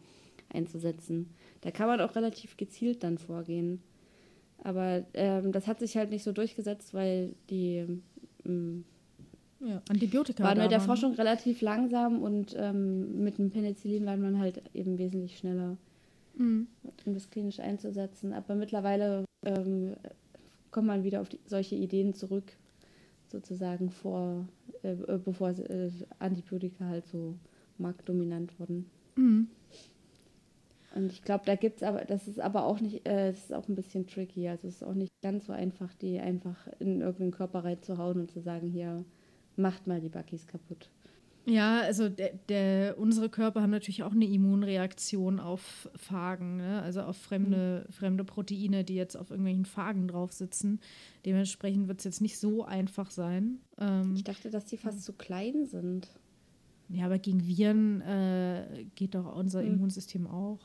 [0.53, 1.33] einzusetzen.
[1.61, 3.81] Da kann man auch relativ gezielt dann vorgehen.
[4.63, 7.87] Aber ähm, das hat sich halt nicht so durchgesetzt, weil die
[8.45, 8.85] ähm,
[9.66, 14.39] ja, Antibiotika waren mit der Forschung relativ langsam und ähm, mit dem Penicillin war man
[14.39, 15.78] halt eben wesentlich schneller
[16.36, 16.68] mhm.
[17.05, 18.34] um das klinisch einzusetzen.
[18.34, 19.95] Aber mittlerweile ähm,
[20.72, 22.53] kommt man wieder auf die, solche Ideen zurück,
[23.28, 24.47] sozusagen vor,
[24.84, 27.36] äh, äh bevor äh, Antibiotika halt so
[27.78, 28.89] marktdominant wurden.
[29.16, 29.47] Mhm.
[30.93, 33.53] Und ich glaube, da gibt es aber, das ist aber auch nicht, äh, das ist
[33.53, 34.49] auch ein bisschen tricky.
[34.49, 38.32] Also es ist auch nicht ganz so einfach, die einfach in irgendeinen Körper reinzuhauen und
[38.32, 39.05] zu sagen, hier,
[39.62, 40.89] macht mal die Buckys kaputt.
[41.45, 46.82] Ja, also der, der, unsere Körper haben natürlich auch eine Immunreaktion auf Phagen, ne?
[46.84, 47.91] also auf fremde, mhm.
[47.91, 50.80] fremde Proteine, die jetzt auf irgendwelchen Phagen drauf sitzen.
[51.26, 53.59] Dementsprechend wird es jetzt nicht so einfach sein.
[53.80, 56.09] Ähm, ich dachte, dass die fast zu klein sind.
[56.89, 59.74] Ja, aber gegen Viren äh, geht doch unser mhm.
[59.74, 60.59] Immunsystem auch.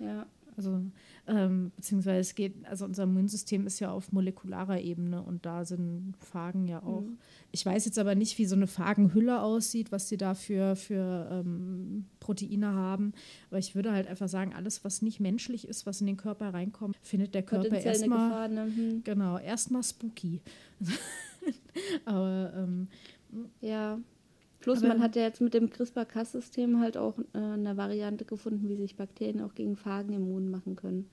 [0.00, 0.26] Ja.
[0.58, 0.82] Also,
[1.28, 6.14] ähm, beziehungsweise es geht, also unser Immunsystem ist ja auf molekularer Ebene und da sind
[6.18, 7.02] Phagen ja auch.
[7.02, 7.18] Mhm.
[7.52, 11.28] Ich weiß jetzt aber nicht, wie so eine Phagenhülle aussieht, was sie da für, für
[11.30, 13.12] ähm, Proteine haben.
[13.50, 16.52] Aber ich würde halt einfach sagen, alles, was nicht menschlich ist, was in den Körper
[16.52, 18.48] reinkommt, findet der Körper erstmal.
[18.48, 18.64] Ne?
[18.64, 19.04] Mhm.
[19.04, 20.42] Genau, erstmal spooky.
[22.04, 22.88] aber ähm,
[23.60, 24.00] ja.
[24.68, 28.68] Plus Aber man hat ja jetzt mit dem CRISPR-Cas-System halt auch äh, eine Variante gefunden,
[28.68, 31.08] wie sich Bakterien auch gegen Phagen immun machen können.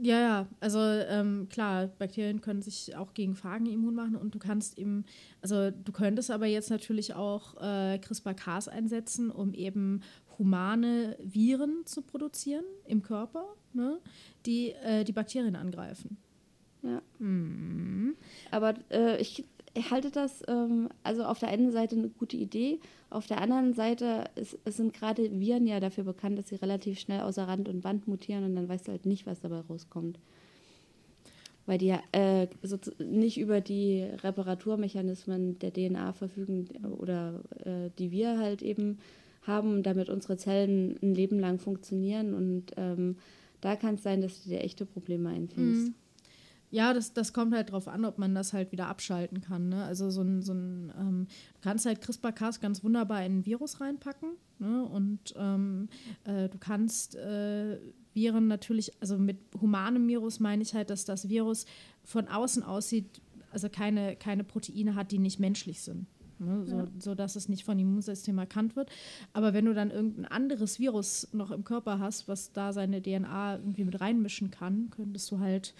[0.00, 4.38] Ja, ja, also ähm, klar, Bakterien können sich auch gegen Phagen immun machen und du
[4.38, 5.04] kannst eben,
[5.40, 10.02] also du könntest aber jetzt natürlich auch äh, CRISPR-Cas einsetzen, um eben
[10.38, 13.98] humane Viren zu produzieren im Körper, ne,
[14.46, 16.16] die äh, die Bakterien angreifen.
[16.82, 17.02] Ja.
[17.18, 18.16] Mhm.
[18.50, 19.44] Aber äh, ich
[19.74, 22.78] ich halte das ähm, also auf der einen Seite eine gute Idee,
[23.10, 27.20] auf der anderen Seite ist, sind gerade Viren ja dafür bekannt, dass sie relativ schnell
[27.22, 30.18] außer Rand und Band mutieren und dann weißt du halt nicht, was dabei rauskommt.
[31.64, 32.48] Weil die ja äh,
[32.98, 36.68] nicht über die Reparaturmechanismen der DNA verfügen
[36.98, 38.98] oder äh, die wir halt eben
[39.42, 43.16] haben, damit unsere Zellen ein Leben lang funktionieren und ähm,
[43.60, 45.88] da kann es sein, dass du dir echte Probleme einfängst.
[45.88, 45.94] Mhm.
[46.72, 49.68] Ja, das, das kommt halt drauf an, ob man das halt wieder abschalten kann.
[49.68, 49.84] Ne?
[49.84, 53.82] Also so ein, so ein ähm, du kannst halt CRISPR-Cas ganz wunderbar in ein Virus
[53.82, 54.82] reinpacken ne?
[54.82, 55.90] und ähm,
[56.24, 57.78] äh, du kannst äh,
[58.14, 61.66] Viren natürlich, also mit humanem Virus meine ich halt, dass das Virus
[62.04, 63.20] von außen aussieht,
[63.50, 66.06] also keine, keine Proteine hat, die nicht menschlich sind.
[66.38, 66.88] Ne, so, ja.
[66.98, 68.90] so dass es nicht von Immunsystem erkannt wird.
[69.34, 73.56] Aber wenn du dann irgendein anderes Virus noch im Körper hast, was da seine DNA
[73.56, 75.74] irgendwie mit reinmischen kann, könntest du halt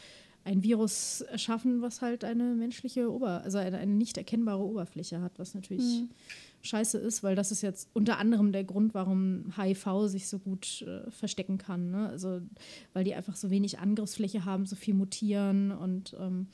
[0.45, 5.39] ein Virus erschaffen, was halt eine menschliche Ober, also eine, eine nicht erkennbare Oberfläche hat,
[5.39, 6.09] was natürlich mhm.
[6.63, 10.83] scheiße ist, weil das ist jetzt unter anderem der Grund, warum HIV sich so gut
[10.83, 11.91] äh, verstecken kann.
[11.91, 12.09] Ne?
[12.09, 12.41] Also
[12.93, 16.49] weil die einfach so wenig Angriffsfläche haben, so viel mutieren und ähm,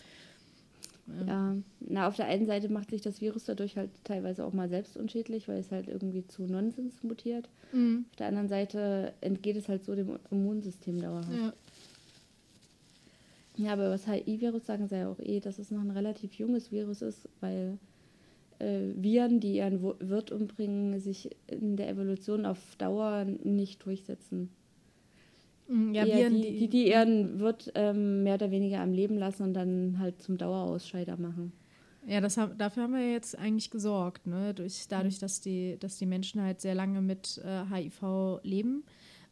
[1.07, 1.26] ja.
[1.26, 1.57] ja.
[1.80, 4.97] na, auf der einen Seite macht sich das Virus dadurch halt teilweise auch mal selbst
[4.97, 7.49] unschädlich, weil es halt irgendwie zu Nonsens mutiert.
[7.72, 8.05] Mhm.
[8.11, 11.32] Auf der anderen Seite entgeht es halt so dem Immunsystem dauerhaft.
[11.32, 11.53] Ja.
[13.59, 16.70] Ja, aber was HIV-Virus sagen sie ja auch eh, dass es noch ein relativ junges
[16.70, 17.78] Virus ist, weil
[18.61, 24.50] äh, Viren, die ihren Wirt umbringen, sich in der Evolution auf Dauer nicht durchsetzen.
[25.66, 29.42] Mm, ja, Viren, die, die, die ihren Wirt ähm, mehr oder weniger am Leben lassen
[29.42, 31.52] und dann halt zum Dauerausscheider machen.
[32.06, 34.54] Ja, das haben, dafür haben wir jetzt eigentlich gesorgt, ne?
[34.54, 35.20] Durch, dadurch, mhm.
[35.20, 38.84] dass die, dass die Menschen halt sehr lange mit äh, HIV leben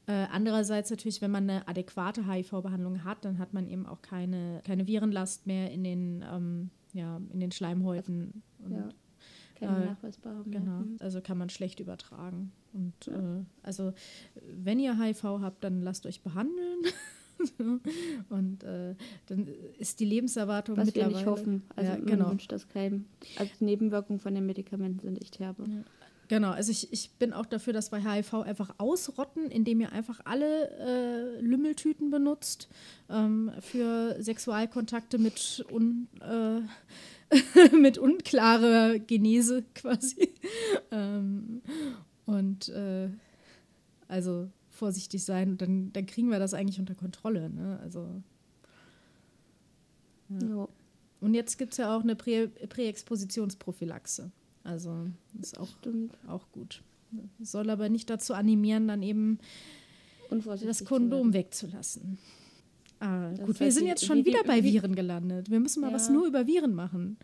[0.06, 4.60] äh, andererseits natürlich, wenn man eine adäquate HIV-Behandlung hat, dann hat man eben auch keine,
[4.64, 8.42] keine Virenlast mehr in den, ähm, ja, in den Schleimhäuten.
[8.60, 8.88] Und, ja,
[9.56, 10.50] keine äh, nachweisbaren.
[10.50, 12.52] Genau, also kann man schlecht übertragen.
[12.72, 13.38] Und ja.
[13.38, 13.92] äh, also,
[14.54, 16.82] wenn ihr HIV habt, dann lasst euch behandeln.
[18.28, 18.94] und äh,
[19.26, 19.48] dann
[19.78, 21.14] ist die Lebenserwartung Was mittlerweile.
[21.14, 21.62] Was wir nicht hoffen.
[21.74, 22.30] Also ja, genau.
[22.30, 23.06] wünscht das keinem.
[23.38, 25.64] Also Nebenwirkungen von den Medikamenten sind echt herbe.
[25.68, 25.82] Ja.
[26.28, 30.20] Genau, also ich, ich bin auch dafür, dass wir HIV einfach ausrotten, indem ihr einfach
[30.24, 32.68] alle äh, Lümmeltüten benutzt
[33.08, 40.34] ähm, für Sexualkontakte mit, un, äh, mit unklarer Genese quasi.
[40.90, 41.62] ähm,
[42.24, 43.08] und äh,
[44.08, 47.50] also vorsichtig sein und dann, dann kriegen wir das eigentlich unter Kontrolle.
[47.50, 47.78] Ne?
[47.82, 48.22] Also,
[50.28, 50.68] ja.
[51.20, 54.30] Und jetzt gibt es ja auch eine Prä Präexpositionsprophylaxe.
[54.66, 55.06] Also
[55.40, 55.68] ist auch,
[56.26, 56.82] auch gut.
[57.40, 59.38] Soll aber nicht dazu animieren, dann eben
[60.28, 62.18] das Kondom wegzulassen.
[62.98, 65.50] Ah, gut, wir sind jetzt schon wieder bei Viren gelandet.
[65.50, 65.94] Wir müssen mal ja.
[65.94, 67.16] was nur über Viren machen.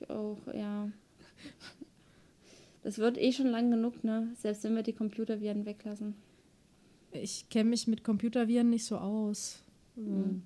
[0.00, 0.90] Ich auch, ja.
[2.82, 4.32] Das wird eh schon lang genug, ne?
[4.36, 6.14] Selbst wenn wir die Computerviren weglassen.
[7.12, 9.62] Ich kenne mich mit Computerviren nicht so aus.
[9.96, 10.42] Also, hm.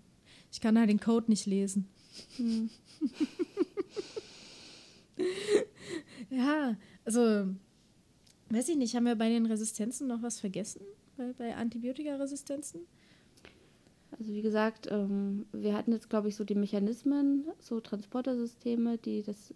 [0.52, 1.88] Ich kann halt den Code nicht lesen.
[2.36, 2.68] Hm.
[6.30, 7.46] ja, also,
[8.50, 10.82] weiß ich nicht, haben wir bei den Resistenzen noch was vergessen?
[11.16, 12.80] Bei, bei Antibiotikaresistenzen?
[14.18, 19.22] Also wie gesagt, ähm, wir hatten jetzt, glaube ich, so die Mechanismen, so Transportersysteme, die
[19.22, 19.54] das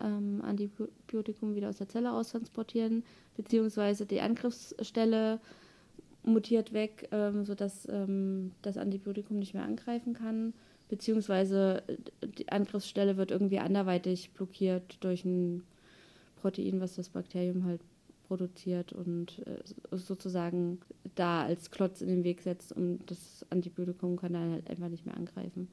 [0.00, 3.04] ähm, Antibiotikum wieder aus der Zelle austransportieren,
[3.36, 5.40] beziehungsweise die Angriffsstelle
[6.22, 10.54] mutiert weg, ähm, sodass ähm, das Antibiotikum nicht mehr angreifen kann
[10.88, 11.82] beziehungsweise
[12.38, 15.64] die Angriffsstelle wird irgendwie anderweitig blockiert durch ein
[16.44, 17.80] Protein, was das Bakterium halt
[18.28, 20.78] produziert und äh, sozusagen
[21.14, 25.06] da als Klotz in den Weg setzt und das Antibiotikum kann dann halt einfach nicht
[25.06, 25.68] mehr angreifen.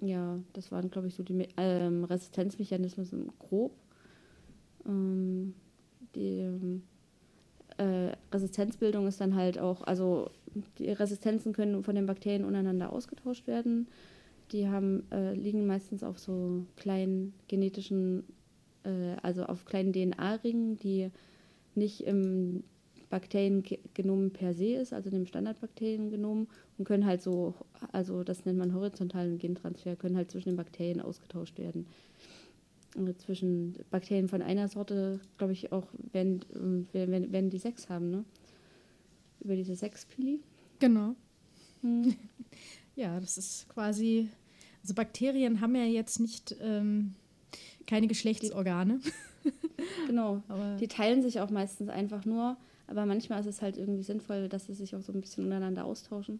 [0.00, 3.72] Ja, das waren, glaube ich, so die ähm, Resistenzmechanismen grob.
[4.86, 5.54] Ähm,
[6.14, 6.80] die
[7.78, 10.30] äh, Resistenzbildung ist dann halt auch, also
[10.78, 13.88] die Resistenzen können von den Bakterien untereinander ausgetauscht werden.
[14.52, 18.22] Die haben, äh, liegen meistens auf so kleinen genetischen,
[18.86, 21.10] äh, also auf kleinen DNA-Ringen, die
[21.74, 22.64] nicht im
[23.10, 27.54] Bakteriengenom per se ist, also dem Standardbakteriengenom, und können halt so,
[27.92, 31.86] also das nennt man horizontalen Gentransfer, können halt zwischen den Bakterien ausgetauscht werden.
[32.96, 36.40] Und zwischen Bakterien von einer Sorte, glaube ich, auch, wenn,
[36.92, 38.24] wenn, wenn die sechs haben, ne?
[39.40, 40.40] über diese Sexpili.
[40.78, 41.14] Genau.
[41.82, 42.14] Hm.
[42.98, 44.30] Ja, das ist quasi.
[44.80, 47.14] Also Bakterien haben ja jetzt nicht ähm,
[47.86, 49.00] keine Geschlechtsorgane.
[50.06, 50.42] genau.
[50.48, 52.56] aber die teilen sich auch meistens einfach nur.
[52.88, 55.84] Aber manchmal ist es halt irgendwie sinnvoll, dass sie sich auch so ein bisschen untereinander
[55.84, 56.38] austauschen.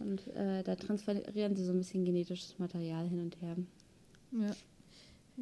[0.00, 3.56] Und äh, da transferieren sie so ein bisschen genetisches Material hin und her.
[4.32, 4.50] Ja.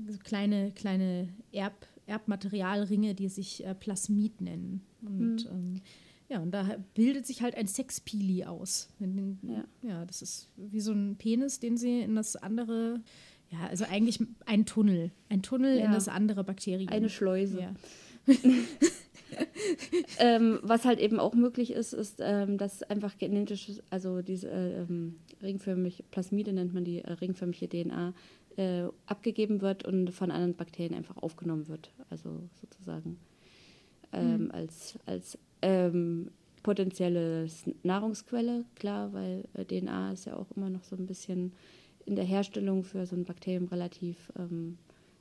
[0.09, 4.83] So kleine, kleine Erb, Erbmaterialringe, die sich äh, Plasmid nennen.
[5.03, 5.51] Und Mhm.
[5.51, 5.81] ähm,
[6.29, 8.89] ja, und da bildet sich halt ein Sexpili aus.
[9.01, 9.65] Den, Ja.
[9.89, 13.01] ja, das ist wie so ein Penis, den sie in das andere,
[13.51, 15.11] ja, also eigentlich ein Tunnel.
[15.29, 15.93] Ein Tunnel in Ja.
[15.93, 16.89] das andere Bakterium.
[16.89, 17.61] Eine Schleuse.
[17.61, 17.75] Ja.
[20.19, 24.83] ähm, was halt eben auch möglich ist, ist, ähm, dass einfach genetisches, also diese äh,
[24.83, 28.15] ähm, ringförmige Plasmide nennt man die äh, ringförmige DNA,
[28.57, 31.93] äh, abgegeben wird und von anderen Bakterien einfach aufgenommen wird.
[32.11, 33.19] Also sozusagen
[34.13, 36.31] ähm, als, als ähm,
[36.63, 37.47] potenzielle
[37.83, 41.53] Nahrungsquelle, klar, weil äh, DNA ist ja auch immer noch so ein bisschen
[42.07, 44.79] in der Herstellung für so ein Bakterium relativ ähm,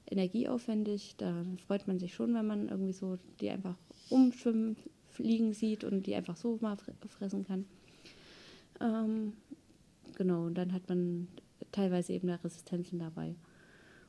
[0.09, 1.15] energieaufwendig.
[1.17, 3.75] Da freut man sich schon, wenn man irgendwie so die einfach
[4.09, 4.77] umschwimmen,
[5.09, 7.65] fliegen sieht und die einfach so mal fre- fressen kann.
[8.81, 9.33] Ähm,
[10.15, 11.27] genau, und dann hat man
[11.71, 13.35] teilweise eben da Resistenzen dabei.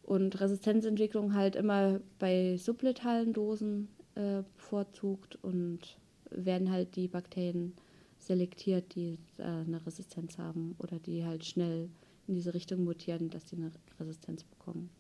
[0.03, 5.99] Und Resistenzentwicklung halt immer bei subletalen Dosen äh, bevorzugt und
[6.31, 7.73] werden halt die Bakterien
[8.19, 11.89] selektiert, die äh, eine Resistenz haben oder die halt schnell
[12.27, 14.91] in diese Richtung mutieren, dass die eine Resistenz bekommen.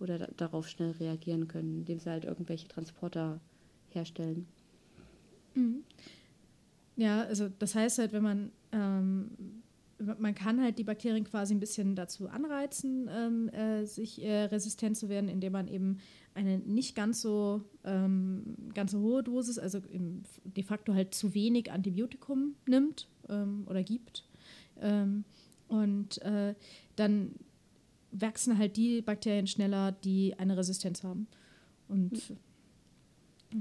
[0.00, 3.40] Oder da, darauf schnell reagieren können, indem sie halt irgendwelche Transporter
[3.90, 4.46] herstellen.
[6.96, 9.30] Ja, also das heißt halt, wenn man, ähm,
[9.98, 14.96] man kann halt die Bakterien quasi ein bisschen dazu anreizen, ähm, äh, sich äh, resistent
[14.96, 15.98] zu werden, indem man eben
[16.34, 21.34] eine nicht ganz so, ähm, ganz so hohe Dosis, also im, de facto halt zu
[21.34, 24.24] wenig Antibiotikum nimmt ähm, oder gibt.
[25.74, 26.54] Und äh,
[26.96, 27.34] dann
[28.12, 31.26] wachsen halt die Bakterien schneller, die eine Resistenz haben.
[31.88, 32.28] Und
[33.52, 33.60] ja.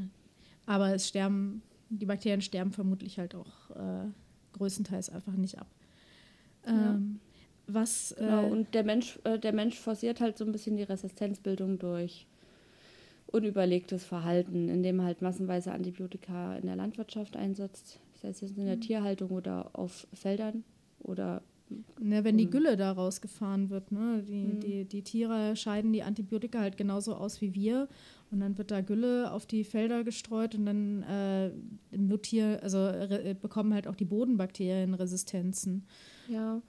[0.65, 4.07] aber es sterben, die Bakterien sterben vermutlich halt auch äh,
[4.53, 5.67] größtenteils einfach nicht ab.
[6.65, 6.95] Ja.
[6.95, 7.19] Ähm,
[7.65, 10.83] was Genau, äh, und der Mensch, äh, der Mensch forciert halt so ein bisschen die
[10.83, 12.27] Resistenzbildung durch
[13.27, 18.65] unüberlegtes Verhalten, indem er halt massenweise Antibiotika in der Landwirtschaft einsetzt, sei es jetzt in
[18.65, 20.63] der Tierhaltung oder auf Feldern
[20.99, 21.41] oder
[21.99, 22.51] Ne, wenn die Mhm.
[22.51, 24.23] Gülle da rausgefahren wird, ne?
[24.27, 24.59] die, Mhm.
[24.59, 27.87] die, die Tiere scheiden die Antibiotika halt genauso aus wie wir
[28.31, 31.51] und dann wird da Gülle auf die Felder gestreut und dann äh,
[31.97, 35.85] mutier, also re, bekommen halt auch die Bodenbakterien Resistenzen.
[36.27, 36.61] ja.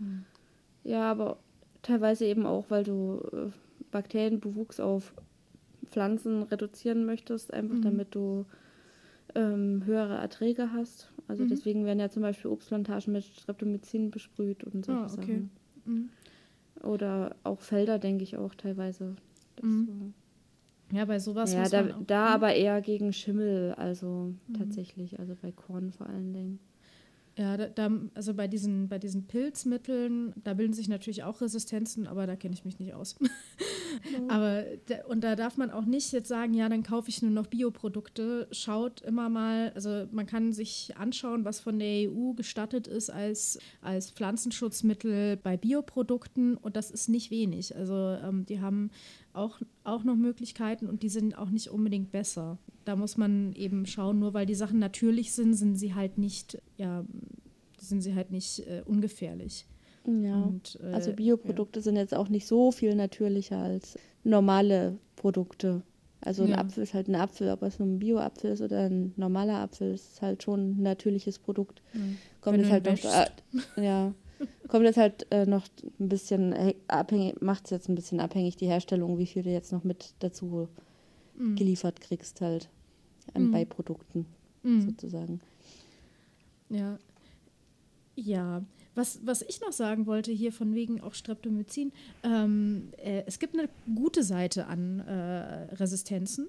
[0.85, 1.39] Ja, aber
[1.83, 3.51] teilweise eben auch, weil du äh,
[3.91, 5.15] Bakterienbewuchs auf
[5.91, 7.83] Pflanzen reduzieren möchtest, einfach Mhm.
[7.83, 8.45] damit du
[9.35, 11.11] ähm, höhere Erträge hast.
[11.29, 11.49] Also Mhm.
[11.49, 15.17] deswegen werden ja zum Beispiel Obstplantagen mit Streptomycin besprüht und solche Ah, okay.
[15.17, 15.51] Sachen.
[15.85, 16.09] Mhm.
[16.83, 19.17] Oder auch Felder, denke ich auch teilweise.
[19.63, 20.13] Mhm.
[20.93, 21.57] Ja, bei sowas so.
[21.57, 22.29] Ja, da, da Mhm.
[22.31, 26.59] aber eher gegen Schimmel, also tatsächlich, also bei Korn vor allen Dingen.
[27.37, 32.07] Ja, da, da, also bei diesen, bei diesen Pilzmitteln, da bilden sich natürlich auch Resistenzen,
[32.07, 33.17] aber da kenne ich mich nicht aus.
[34.29, 37.31] aber da, und da darf man auch nicht jetzt sagen, ja, dann kaufe ich nur
[37.31, 38.49] noch Bioprodukte.
[38.51, 43.59] Schaut immer mal, also man kann sich anschauen, was von der EU gestattet ist als,
[43.81, 47.75] als Pflanzenschutzmittel bei Bioprodukten und das ist nicht wenig.
[47.77, 48.91] Also ähm, die haben
[49.33, 52.59] auch, auch noch Möglichkeiten und die sind auch nicht unbedingt besser.
[52.85, 56.61] Da muss man eben schauen, nur weil die Sachen natürlich sind, sind sie halt nicht,
[56.77, 57.05] ja,
[57.79, 59.67] sind sie halt nicht äh, ungefährlich.
[60.07, 60.45] Ja.
[60.45, 65.83] Und, äh, also Bioprodukte sind jetzt auch nicht so viel natürlicher als normale Produkte.
[66.21, 66.59] Also ein Ja.
[66.59, 69.93] Apfel ist halt ein Apfel, ob es nun ein Bio-Apfel ist oder ein normaler Apfel,
[69.93, 71.83] ist halt schon ein natürliches Produkt.
[71.93, 72.01] Ja.
[72.41, 74.15] Kommt du halt noch, äh, ja,
[74.69, 75.67] kommt jetzt halt äh, noch
[76.01, 79.51] ein bisschen äh, abhängig, macht es jetzt ein bisschen abhängig die Herstellung, wie viel du
[79.51, 80.69] jetzt noch mit dazu
[81.37, 81.57] Mhm.
[81.57, 82.69] geliefert kriegst halt
[83.35, 83.51] an Mhm.
[83.53, 84.27] Beiprodukten
[84.63, 84.81] Mhm.
[84.83, 85.41] sozusagen.
[86.71, 86.99] Ja.
[88.17, 88.63] Ja.
[88.95, 91.93] Was, was ich noch sagen wollte, hier von wegen auch Streptomycin,
[92.23, 96.49] ähm, äh, es gibt eine gute Seite an äh, Resistenzen.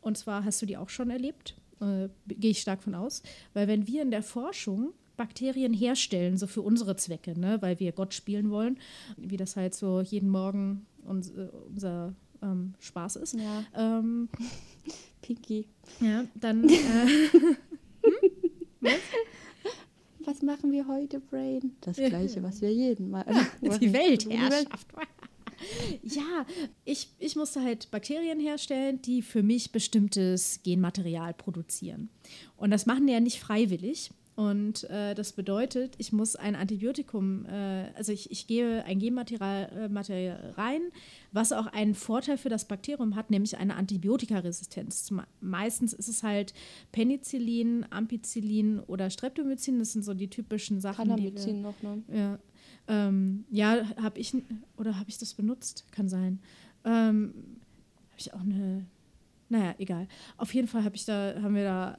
[0.00, 3.22] Und zwar hast du die auch schon erlebt, äh, gehe ich stark von aus.
[3.52, 7.92] Weil wenn wir in der Forschung Bakterien herstellen, so für unsere Zwecke, ne, weil wir
[7.92, 8.78] Gott spielen wollen,
[9.16, 14.28] wie das halt so jeden Morgen uns, äh, unser ähm, Spaß ist, Ja, ähm,
[15.22, 15.68] Pinky.
[16.00, 16.72] ja, dann äh,
[18.80, 18.92] Was
[20.42, 21.76] machen wir heute, Brain?
[21.80, 22.08] Das Ja.
[22.10, 23.24] gleiche, was wir jeden Mal.
[23.60, 24.28] die Welt.
[24.28, 24.88] Weltherrschaft.
[26.02, 26.46] ja,
[26.84, 32.10] ich, ich musste halt Bakterien herstellen, die für mich bestimmtes Genmaterial produzieren.
[32.56, 34.10] Und das machen die ja nicht freiwillig.
[34.36, 39.70] Und äh, das bedeutet, ich muss ein Antibiotikum, äh, also ich, ich gebe ein Genmaterial
[39.76, 40.80] äh, Material rein,
[41.30, 45.04] was auch einen Vorteil für das Bakterium hat, nämlich eine Antibiotikaresistenz.
[45.04, 46.52] Zum, meistens ist es halt
[46.90, 49.78] Penicillin, Ampicillin oder Streptomycin.
[49.78, 52.02] Das sind so die typischen Sachen, Kanamycin noch, ne?
[52.12, 52.38] ja.
[52.86, 54.34] Ähm, ja, habe ich,
[54.76, 55.86] oder habe ich das benutzt?
[55.92, 56.40] Kann sein.
[56.84, 57.32] Ähm,
[58.10, 58.84] habe ich auch eine,
[59.48, 60.08] naja, egal.
[60.36, 61.98] Auf jeden Fall hab ich da, haben wir da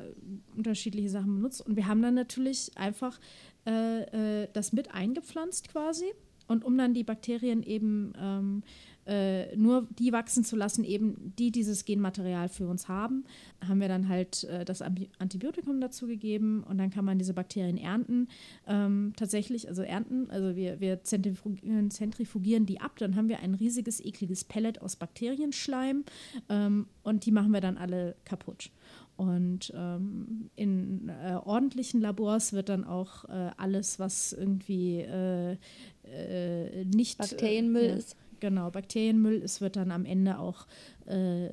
[0.55, 3.19] unterschiedliche Sachen benutzt und wir haben dann natürlich einfach
[3.65, 6.05] äh, äh, das mit eingepflanzt quasi.
[6.47, 8.63] Und um dann die Bakterien eben ähm,
[9.05, 13.25] äh, nur die wachsen zu lassen, eben die dieses Genmaterial für uns haben,
[13.67, 17.77] haben wir dann halt äh, das Antibiotikum dazu gegeben und dann kann man diese Bakterien
[17.77, 18.27] ernten.
[18.67, 23.53] Ähm, tatsächlich, also ernten, also wir, wir zentrifugieren, zentrifugieren, die ab, dann haben wir ein
[23.53, 26.03] riesiges, ekliges Pellet aus Bakterienschleim
[26.49, 28.71] ähm, und die machen wir dann alle kaputt.
[29.17, 35.57] Und ähm, in äh, ordentlichen Labors wird dann auch äh, alles, was irgendwie äh,
[36.03, 39.41] äh nicht Bakterienmüll ist Genau, Bakterienmüll.
[39.43, 40.65] Es wird dann am Ende auch
[41.05, 41.49] äh,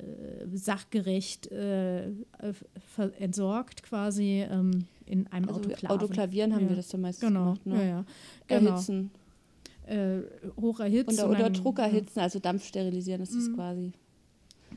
[0.53, 2.11] sachgerecht äh,
[3.19, 5.89] entsorgt, quasi ähm, in einem also Autoklaven.
[5.89, 6.69] Autoklavieren haben ja.
[6.69, 7.43] wir das dann meistens genau.
[7.43, 7.65] gemacht.
[7.65, 7.75] Ne?
[7.75, 8.05] Ja, ja.
[8.47, 8.71] Genau.
[8.71, 9.11] Erhitzen.
[9.85, 10.21] Äh,
[10.59, 11.19] hoch erhitzen.
[11.19, 13.55] Oder, oder Druck erhitzen, also Dampf sterilisieren ist das mhm.
[13.55, 13.91] quasi.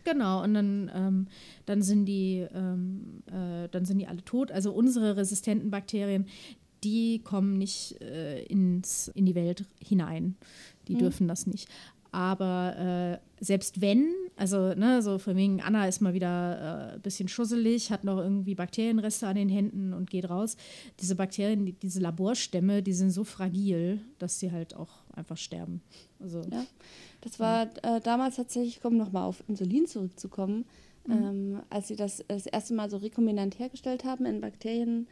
[0.04, 1.26] Genau, und dann, ähm,
[1.64, 4.50] dann, sind die, ähm, äh, dann sind die alle tot.
[4.52, 6.26] Also unsere resistenten Bakterien,
[6.84, 10.36] die kommen nicht äh, ins, in die Welt hinein.
[10.88, 10.98] Die mhm.
[10.98, 11.68] dürfen das nicht.
[12.16, 16.98] Aber äh, selbst wenn, also ne, so von wegen Anna ist mal wieder ein äh,
[16.98, 20.56] bisschen schusselig, hat noch irgendwie Bakterienreste an den Händen und geht raus.
[20.98, 25.82] Diese Bakterien, die, diese Laborstämme, die sind so fragil, dass sie halt auch einfach sterben.
[26.18, 26.64] Also, ja,
[27.20, 30.64] das war äh, damals tatsächlich, um nochmal auf Insulin zurückzukommen,
[31.06, 31.12] mhm.
[31.12, 35.06] ähm, als sie das das erste Mal so rekombinant hergestellt haben in Bakterien,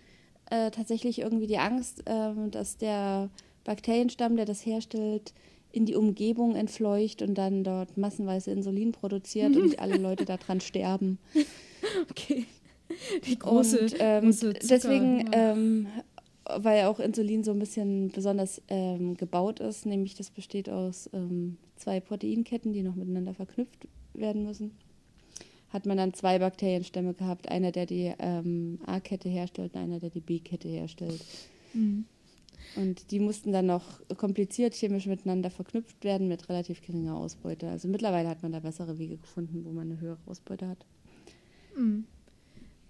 [0.48, 3.28] äh, tatsächlich irgendwie die Angst, ähm, dass der
[3.64, 5.34] Bakterienstamm, der das herstellt,
[5.75, 11.18] in die Umgebung entfleucht und dann dort massenweise Insulin produziert und alle Leute daran sterben.
[12.11, 12.47] Okay.
[13.27, 13.79] Die große.
[13.79, 15.87] Und, ähm, große deswegen, ähm,
[16.57, 21.59] weil auch Insulin so ein bisschen besonders ähm, gebaut ist, nämlich das besteht aus ähm,
[21.77, 24.70] zwei Proteinketten, die noch miteinander verknüpft werden müssen,
[25.68, 27.51] hat man dann zwei Bakterienstämme gehabt.
[27.51, 31.22] Einer, der die ähm, A-Kette herstellt und einer, der die B-Kette herstellt.
[31.75, 32.07] Mhm.
[32.77, 37.68] Und die mussten dann noch kompliziert chemisch miteinander verknüpft werden mit relativ geringer Ausbeute.
[37.68, 40.85] Also mittlerweile hat man da bessere Wege gefunden, wo man eine höhere Ausbeute hat.
[41.77, 42.05] Mhm.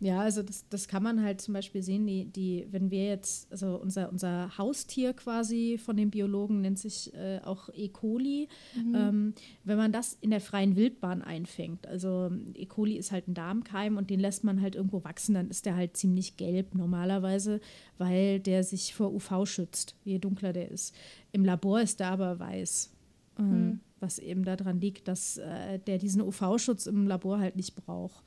[0.04, 3.50] Ja, also das, das kann man halt zum Beispiel sehen, die, die, wenn wir jetzt,
[3.50, 7.88] also unser, unser Haustier quasi von den Biologen nennt sich äh, auch E.
[7.88, 8.94] coli, mhm.
[8.94, 9.34] ähm,
[9.64, 12.66] wenn man das in der freien Wildbahn einfängt, also E.
[12.66, 15.74] coli ist halt ein Darmkeim und den lässt man halt irgendwo wachsen, dann ist der
[15.74, 17.62] halt ziemlich gelb normalerweise,
[17.96, 20.94] weil der sich vor UV schützt, je dunkler der ist.
[21.32, 22.92] Im Labor ist der aber weiß.
[23.38, 23.80] Ähm, mhm.
[24.00, 28.22] Was eben daran liegt, dass äh, der diesen UV-Schutz im Labor halt nicht braucht.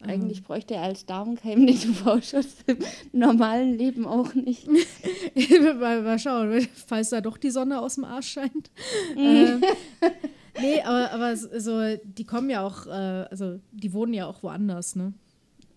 [0.00, 0.44] Eigentlich ähm.
[0.44, 2.78] bräuchte er als Darmkeim den UV-Schutz im
[3.12, 4.66] normalen Leben auch nicht.
[5.78, 8.70] mal, mal schauen, falls da doch die Sonne aus dem Arsch scheint.
[9.14, 9.20] Mhm.
[9.20, 9.62] ähm,
[10.60, 14.96] nee, aber, aber so, die kommen ja auch, äh, also die wohnen ja auch woanders,
[14.96, 15.14] ne?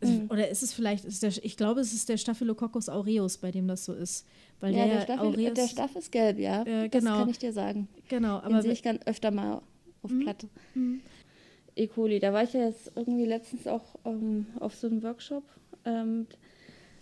[0.01, 0.28] Mhm.
[0.30, 3.68] Oder ist es vielleicht, ist der, ich glaube, es ist der Staphylococcus aureus, bei dem
[3.68, 4.28] das so ist.
[4.59, 6.63] Weil ja, der, der, Staphel, aureus, der Staph ist gelb, ja.
[6.63, 7.11] Äh, genau.
[7.11, 7.88] Das kann ich dir sagen.
[8.07, 8.41] Genau.
[8.41, 9.61] Den sehe ich ganz öfter mal
[10.03, 10.24] auf mhm.
[10.24, 10.47] Platte.
[10.76, 11.01] Mhm.
[11.78, 11.88] E.
[11.88, 12.19] coli.
[12.19, 15.43] Da war ich ja jetzt irgendwie letztens auch ähm, auf so einem Workshop,
[15.86, 16.28] ähm,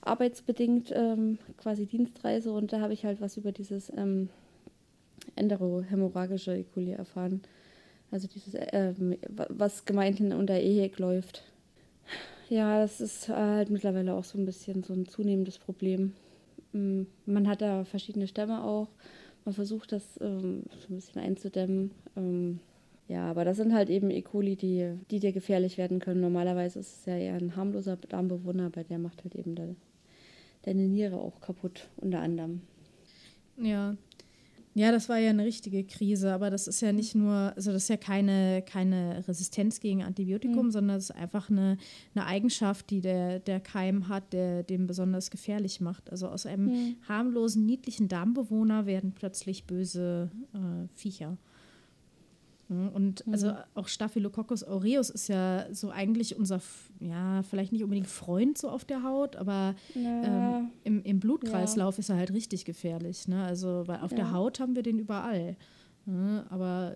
[0.01, 4.29] arbeitsbedingt ähm, quasi Dienstreise und da habe ich halt was über dieses ähm,
[5.35, 6.63] enterohämorrhagische E.
[6.63, 7.41] coli erfahren.
[8.11, 9.17] Also dieses, ähm,
[9.49, 11.43] was gemeinhin unter EHEC läuft.
[12.49, 16.13] Ja, das ist halt mittlerweile auch so ein bisschen so ein zunehmendes Problem.
[16.73, 18.89] Mm, man hat da verschiedene Stämme auch.
[19.43, 21.91] Man versucht das ähm, so ein bisschen einzudämmen.
[22.15, 22.59] Ähm,
[23.07, 24.21] ja, aber das sind halt eben E.
[24.21, 26.21] coli, die, die dir gefährlich werden können.
[26.21, 29.75] Normalerweise ist es ja eher ein harmloser Darmbewohner, aber der macht halt eben de,
[30.63, 32.61] deine Niere auch kaputt, unter anderem.
[33.57, 33.95] Ja.
[34.77, 37.83] Ja, das war ja eine richtige Krise, aber das ist ja nicht nur, also das
[37.83, 40.71] ist ja keine, keine Resistenz gegen Antibiotikum, mhm.
[40.71, 41.77] sondern es ist einfach eine,
[42.13, 46.11] eine Eigenschaft, die der, der Keim hat, der den besonders gefährlich macht.
[46.11, 46.95] Also aus einem mhm.
[47.07, 51.37] harmlosen, niedlichen Darmbewohner werden plötzlich böse äh, Viecher.
[52.67, 53.33] Und mhm.
[53.33, 56.59] also auch Staphylococcus aureus ist ja so eigentlich unser,
[56.99, 60.57] ja, vielleicht nicht unbedingt Freund so auf der Haut, aber ja.
[60.57, 61.99] ähm, im, im Blutkreislauf ja.
[61.99, 63.27] ist er halt richtig gefährlich.
[63.27, 63.43] Ne?
[63.43, 64.17] Also, weil auf ja.
[64.17, 65.55] der Haut haben wir den überall.
[66.07, 66.43] Ne?
[66.49, 66.95] Aber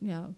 [0.00, 0.34] ja.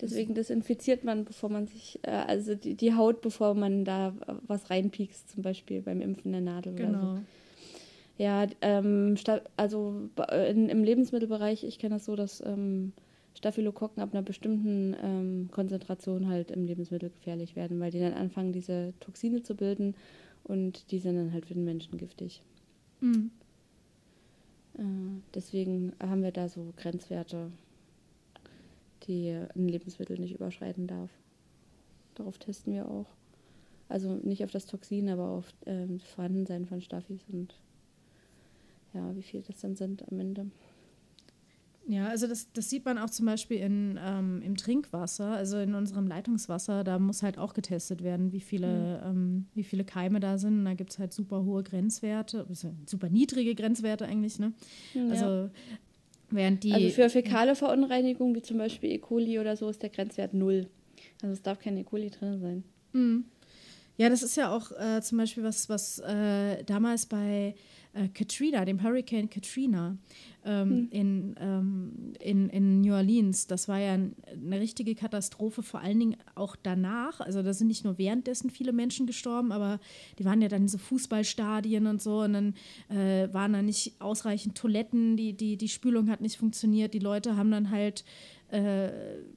[0.00, 4.12] Deswegen desinfiziert man, bevor man sich, äh, also die, die, Haut, bevor man da
[4.46, 6.98] was reinpiekst, zum Beispiel beim Impfen der Nadel genau.
[6.98, 7.22] oder so.
[8.16, 9.16] Ja, ähm,
[9.56, 10.08] also
[10.48, 12.92] in, im Lebensmittelbereich, ich kenne das so, dass ähm,
[13.36, 18.52] Staphylokokken ab einer bestimmten ähm, Konzentration halt im Lebensmittel gefährlich werden, weil die dann anfangen,
[18.52, 19.94] diese Toxine zu bilden
[20.44, 22.42] und die sind dann halt für den Menschen giftig.
[23.00, 23.30] Mhm.
[24.78, 24.82] Äh,
[25.34, 27.50] deswegen haben wir da so Grenzwerte,
[29.06, 31.10] die ein Lebensmittel nicht überschreiten darf.
[32.14, 33.06] Darauf testen wir auch.
[33.88, 37.54] Also nicht auf das Toxin, aber auf ähm, das Vorhandensein von Staphys und
[38.94, 40.46] ja, wie viel das dann sind am Ende.
[41.86, 45.74] Ja, also das, das sieht man auch zum Beispiel in, ähm, im Trinkwasser, also in
[45.74, 49.10] unserem Leitungswasser, da muss halt auch getestet werden, wie viele, mhm.
[49.10, 50.60] ähm, wie viele Keime da sind.
[50.60, 52.46] Und da gibt es halt super hohe Grenzwerte,
[52.86, 54.54] super niedrige Grenzwerte eigentlich, ne?
[54.94, 55.08] Ja.
[55.08, 55.50] Also
[56.30, 56.72] während die.
[56.72, 58.98] Also für fäkale Verunreinigung, wie zum Beispiel E.
[58.98, 60.68] coli oder so, ist der Grenzwert null.
[61.22, 61.84] Also es darf kein E.
[61.84, 62.64] coli drin sein.
[62.92, 63.24] Mhm.
[63.96, 67.54] Ja, das ist ja auch äh, zum Beispiel was, was äh, damals bei
[67.94, 69.96] äh, Katrina, dem Hurricane Katrina
[70.44, 70.88] ähm, hm.
[70.90, 76.16] in, ähm, in, in New Orleans, das war ja eine richtige Katastrophe, vor allen Dingen
[76.34, 77.20] auch danach.
[77.20, 79.80] Also da sind nicht nur währenddessen viele Menschen gestorben, aber
[80.18, 82.54] die waren ja dann in so Fußballstadien und so und dann
[82.88, 87.36] äh, waren da nicht ausreichend Toiletten, die, die, die Spülung hat nicht funktioniert, die Leute
[87.36, 88.04] haben dann halt
[88.50, 88.90] äh,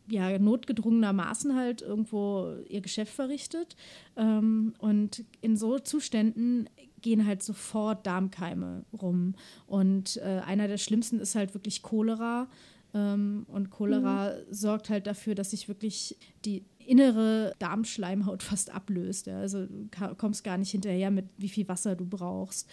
[0.09, 3.75] ja, notgedrungenermaßen halt irgendwo ihr Geschäft verrichtet.
[4.15, 6.69] Ähm, und in so Zuständen
[7.01, 9.35] gehen halt sofort Darmkeime rum.
[9.65, 12.47] Und äh, einer der schlimmsten ist halt wirklich Cholera.
[12.93, 14.53] Ähm, und Cholera mhm.
[14.53, 19.27] sorgt halt dafür, dass sich wirklich die innere Darmschleimhaut fast ablöst.
[19.27, 19.39] Ja.
[19.39, 22.67] Also du kommst gar nicht hinterher mit, wie viel Wasser du brauchst.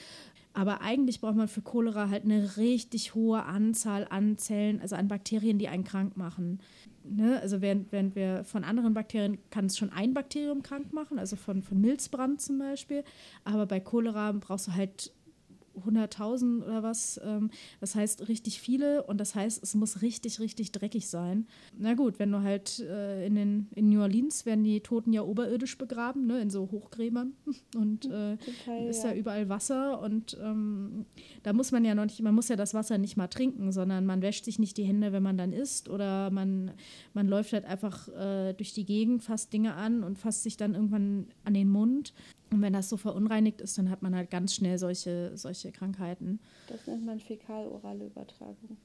[0.55, 5.09] Aber eigentlich braucht man für Cholera halt eine richtig hohe Anzahl an Zellen, also an
[5.09, 6.61] Bakterien, die einen krank machen.
[7.03, 7.41] Ne?
[7.41, 11.35] Also während, während wir von anderen Bakterien kann es schon ein Bakterium krank machen, also
[11.35, 13.03] von, von Milzbrand zum Beispiel.
[13.43, 15.13] Aber bei Cholera brauchst du halt
[15.77, 17.21] 100.000 oder was.
[17.25, 17.51] Ähm,
[17.81, 21.47] das heißt richtig viele und das heißt, es muss richtig, richtig dreckig sein.
[21.77, 25.23] Na gut, wenn du halt äh, in, den, in New Orleans werden die Toten ja
[25.23, 27.33] oberirdisch begraben, ne, in so Hochgräbern
[27.77, 29.11] und äh, Total, ist ja.
[29.11, 31.07] ja überall Wasser und ähm,
[31.43, 34.07] da muss man ja noch nicht, man muss ja das Wasser nicht mal trinken, sondern
[34.07, 36.73] man wäscht sich nicht die Hände, wenn man dann isst oder man,
[37.13, 40.75] man läuft halt einfach äh, durch die Gegend, fasst Dinge an und fasst sich dann
[40.75, 42.13] irgendwann an den Mund.
[42.51, 46.39] Und wenn das so verunreinigt ist, dann hat man halt ganz schnell solche, solche Krankheiten.
[46.69, 48.77] Das nennt man fäkal-orale Übertragung.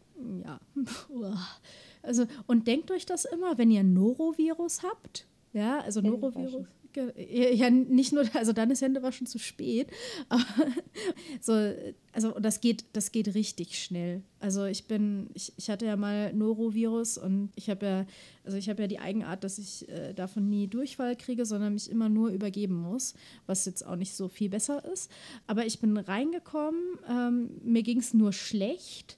[0.43, 0.59] Ja.
[2.01, 5.27] Also, und denkt euch das immer, wenn ihr Norovirus habt.
[5.51, 6.65] Ja, also Norovirus.
[6.95, 9.87] Ja, nicht nur, also dann ist Hände war schon zu spät.
[10.29, 10.43] Aber
[11.41, 11.53] so,
[12.13, 14.23] also das geht, das geht richtig schnell.
[14.39, 18.05] Also ich bin, ich, ich hatte ja mal Norovirus und ich habe ja,
[18.43, 21.89] also ich habe ja die Eigenart, dass ich äh, davon nie Durchfall kriege, sondern mich
[21.89, 23.13] immer nur übergeben muss,
[23.45, 25.11] was jetzt auch nicht so viel besser ist.
[25.47, 29.17] Aber ich bin reingekommen, ähm, mir ging es nur schlecht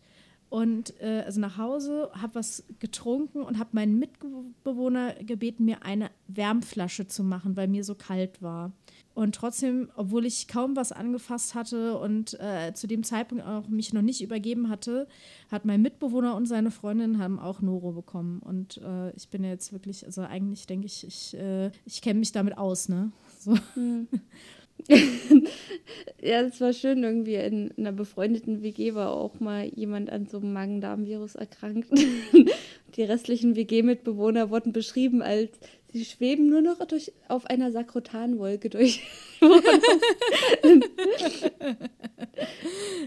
[0.52, 6.12] und äh, also nach Hause, habe was getrunken und habe meinen Mitbewohner gebeten, mir eine
[6.28, 8.74] Wärmflasche zu machen, weil mir so kalt war.
[9.14, 13.94] Und trotzdem, obwohl ich kaum was angefasst hatte und äh, zu dem Zeitpunkt auch mich
[13.94, 15.08] noch nicht übergeben hatte,
[15.50, 18.40] hat mein Mitbewohner und seine Freundin haben auch Noro bekommen.
[18.40, 22.34] Und äh, ich bin jetzt wirklich, also eigentlich denke ich, ich, äh, ich kenne mich
[22.34, 23.14] damit aus, ne?
[23.40, 23.58] So.
[23.76, 24.10] Hm.
[26.22, 30.38] ja, es war schön, irgendwie in einer befreundeten WG war auch mal jemand an so
[30.38, 31.90] einem Magen-Darm-Virus erkrankt.
[32.96, 35.52] Die restlichen WG-Mitbewohner wurden beschrieben als
[35.94, 39.02] sie schweben nur noch durch, auf einer Sakrotanwolke durch.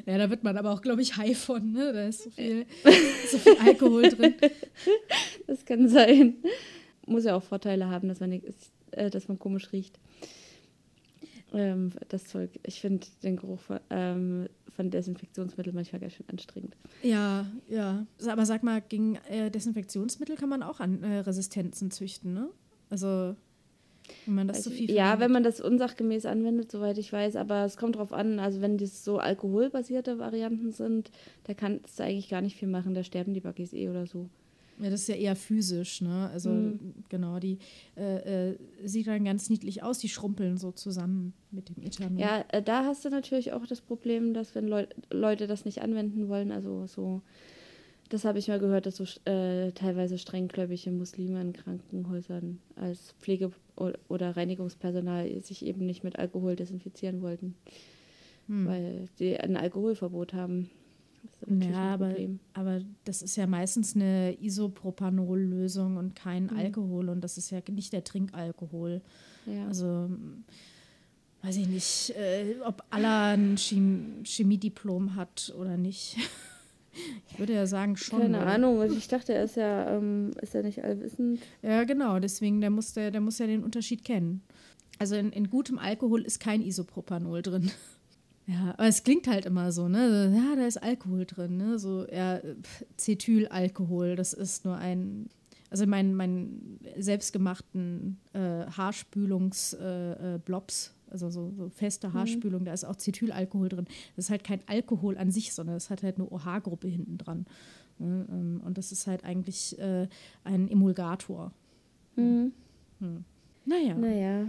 [0.07, 1.93] ja, da wird man aber auch, glaube ich, high von, ne?
[1.93, 2.66] Da ist so viel,
[3.31, 4.35] so viel Alkohol drin.
[5.47, 6.37] Das kann sein.
[7.07, 8.45] Muss ja auch Vorteile haben, dass man, nicht,
[8.93, 9.99] äh, dass man komisch riecht
[11.55, 12.50] ähm, das Zeug.
[12.64, 16.76] Ich finde den Geruch von, ähm, von Desinfektionsmitteln manchmal ganz schön anstrengend.
[17.02, 18.07] Ja, ja.
[18.26, 22.48] Aber sag mal, gegen äh, Desinfektionsmittel kann man auch an äh, Resistenzen züchten, ne?
[22.90, 23.36] Also
[24.26, 27.36] wenn man das also, so viel Ja, wenn man das unsachgemäß anwendet, soweit ich weiß,
[27.36, 31.11] aber es kommt drauf an, also wenn das so alkoholbasierte Varianten sind,
[31.44, 34.28] da kannst du eigentlich gar nicht viel machen, da sterben die Buggies eh oder so.
[34.79, 36.31] Ja, das ist ja eher physisch, ne?
[36.33, 36.95] Also mhm.
[37.09, 37.59] genau, die
[37.97, 42.20] äh, äh, sieht dann ganz niedlich aus, die schrumpeln so zusammen mit dem Ethanol.
[42.20, 45.81] Ja, äh, da hast du natürlich auch das Problem, dass wenn Leu Leute das nicht
[45.83, 47.22] anwenden wollen, also so,
[48.09, 53.53] das habe ich mal gehört, dass so äh, teilweise strenggläubige Muslime in Krankenhäusern als Pflege-
[54.09, 57.55] oder Reinigungspersonal sich eben nicht mit Alkohol desinfizieren wollten,
[58.49, 58.66] hm.
[58.66, 60.68] weil sie ein Alkoholverbot haben
[61.47, 62.14] ja, aber,
[62.53, 66.57] aber das ist ja meistens eine Isopropanol-Lösung und kein mhm.
[66.57, 69.03] Alkohol und das ist ja nicht der Trinkalkohol.
[69.47, 69.66] Ja.
[69.66, 70.11] Also
[71.43, 76.16] weiß ich nicht, äh, ob Allah ein Chem Chemiediplom hat oder nicht.
[77.29, 78.20] Ich würde ja sagen schon.
[78.20, 78.47] Keine oder?
[78.47, 81.41] Ahnung, ich dachte, er ist ja, ähm, ist ja nicht allwissend.
[81.61, 84.43] Ja, genau, deswegen, der muss, der, der muss ja den Unterschied kennen.
[85.01, 87.72] Also in, in gutem Alkohol ist kein Isopropanol drin.
[88.47, 90.30] Ja, aber es klingt halt immer so, ne?
[90.36, 91.78] Ja, da ist Alkohol drin, ne?
[91.78, 92.40] So, ja,
[92.99, 95.30] Cetylalkohol, das ist nur ein,
[95.70, 102.84] also mein, mein selbstgemachten äh, Haarspülungs-Blobs, äh, äh, also so, so feste Haarspülung, da ist
[102.84, 103.86] auch Cetylalkohol drin.
[104.16, 107.47] Das ist halt kein Alkohol an sich, sondern es hat halt eine OH-Gruppe hinten dran.
[107.99, 108.26] Ne?
[108.30, 110.09] Ähm, Und das ist halt eigentlich äh,
[110.42, 111.53] ein Emulgator.
[112.16, 112.53] Mhm.
[113.66, 113.94] Naja.
[113.94, 114.46] Naja,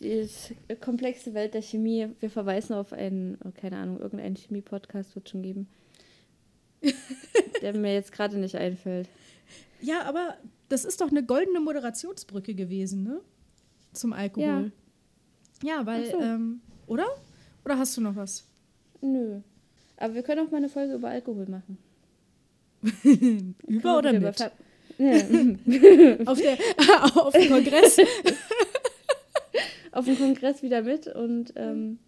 [0.00, 0.30] die
[0.80, 2.08] komplexe Welt der Chemie.
[2.20, 5.68] Wir verweisen auf einen, oh, keine Ahnung, irgendeinen Chemie-Podcast wird schon geben.
[7.62, 9.08] der mir jetzt gerade nicht einfällt.
[9.80, 10.36] Ja, aber
[10.68, 13.20] das ist doch eine goldene Moderationsbrücke gewesen, ne?
[13.92, 14.72] Zum Alkohol.
[15.62, 16.20] Ja, weil, Ach so.
[16.20, 17.06] ähm, oder?
[17.64, 18.44] Oder hast du noch was?
[19.00, 19.40] Nö.
[19.96, 21.78] Aber wir können auch mal eine Folge über Alkohol machen.
[23.68, 24.36] Über oder mit?
[24.36, 24.52] Ver- Ja.
[26.26, 26.58] Auf, der,
[27.16, 27.98] auf dem Kongress.
[29.92, 31.98] auf dem Kongress wieder mit und ähm,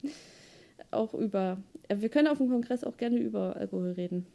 [0.90, 1.58] auch über.
[1.88, 4.26] äh, Wir können auf dem Kongress auch gerne über Alkohol reden.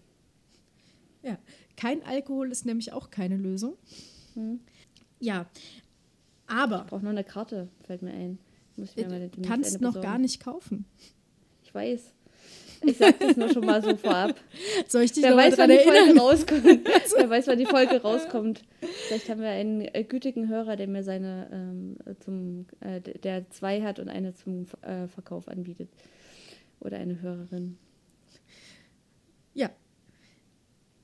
[1.24, 1.38] ja,
[1.78, 3.76] kein Alkohol ist nämlich auch keine Lösung.
[4.36, 4.60] Hm.
[5.20, 5.48] Ja,
[6.48, 8.40] aber Braucht noch eine Karte, fällt mir ein.
[8.76, 10.08] Muss ich mir mal du demnächst kannst noch besorgen.
[10.08, 10.86] gar nicht kaufen.
[11.64, 12.14] Ich weiß.
[12.82, 14.36] Ich sag das nur schon mal so vorab.
[14.88, 16.64] Soll ich dich Wer weiß, wann die Folge rauskommt.
[17.18, 18.64] Wer weiß, wann die Folge rauskommt.
[19.08, 23.82] Vielleicht haben wir einen äh, gütigen Hörer, der mir seine ähm, zum, äh, der zwei
[23.82, 25.90] hat und eine zum äh, Verkauf anbietet.
[26.80, 27.78] Oder eine Hörerin.
[29.54, 29.70] Ja.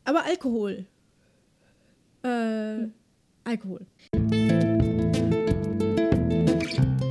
[0.05, 0.85] Aber Alkohol.
[2.23, 2.93] Äh, Hm.
[3.43, 3.85] Alkohol.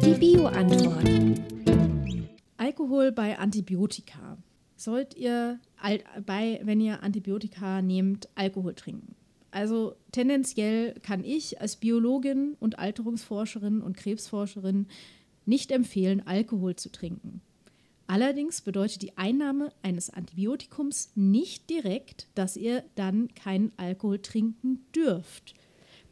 [0.03, 1.09] Die Bio-Antwort.
[2.57, 4.37] Alkohol bei Antibiotika.
[4.77, 5.61] Sollt ihr,
[6.27, 9.15] bei, wenn ihr Antibiotika nehmt, Alkohol trinken?
[9.51, 14.89] Also tendenziell kann ich als Biologin und Alterungsforscherin und Krebsforscherin
[15.47, 17.41] nicht empfehlen, Alkohol zu trinken.
[18.07, 25.55] Allerdings bedeutet die Einnahme eines Antibiotikums nicht direkt, dass ihr dann keinen Alkohol trinken dürft.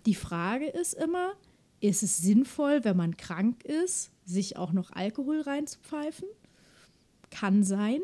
[0.06, 1.32] Die Frage ist immer,
[1.80, 6.28] ist es sinnvoll, wenn man krank ist, sich auch noch Alkohol reinzupfeifen?
[7.30, 8.00] Kann sein.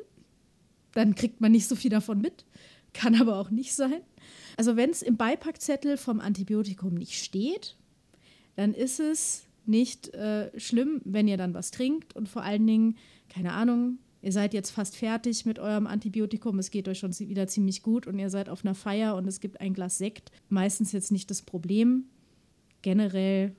[0.93, 2.45] Dann kriegt man nicht so viel davon mit.
[2.93, 4.01] Kann aber auch nicht sein.
[4.57, 7.77] Also wenn es im Beipackzettel vom Antibiotikum nicht steht,
[8.57, 12.97] dann ist es nicht äh, schlimm, wenn ihr dann was trinkt und vor allen Dingen,
[13.29, 17.47] keine Ahnung, ihr seid jetzt fast fertig mit eurem Antibiotikum, es geht euch schon wieder
[17.47, 20.33] ziemlich gut und ihr seid auf einer Feier und es gibt ein Glas Sekt.
[20.49, 22.05] Meistens jetzt nicht das Problem.
[22.83, 23.55] Generell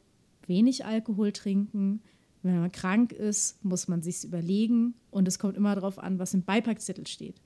[0.48, 2.02] wenig Alkohol trinken.
[2.42, 6.34] Wenn man krank ist, muss man sich überlegen und es kommt immer darauf an, was
[6.34, 7.42] im Beipackzettel steht.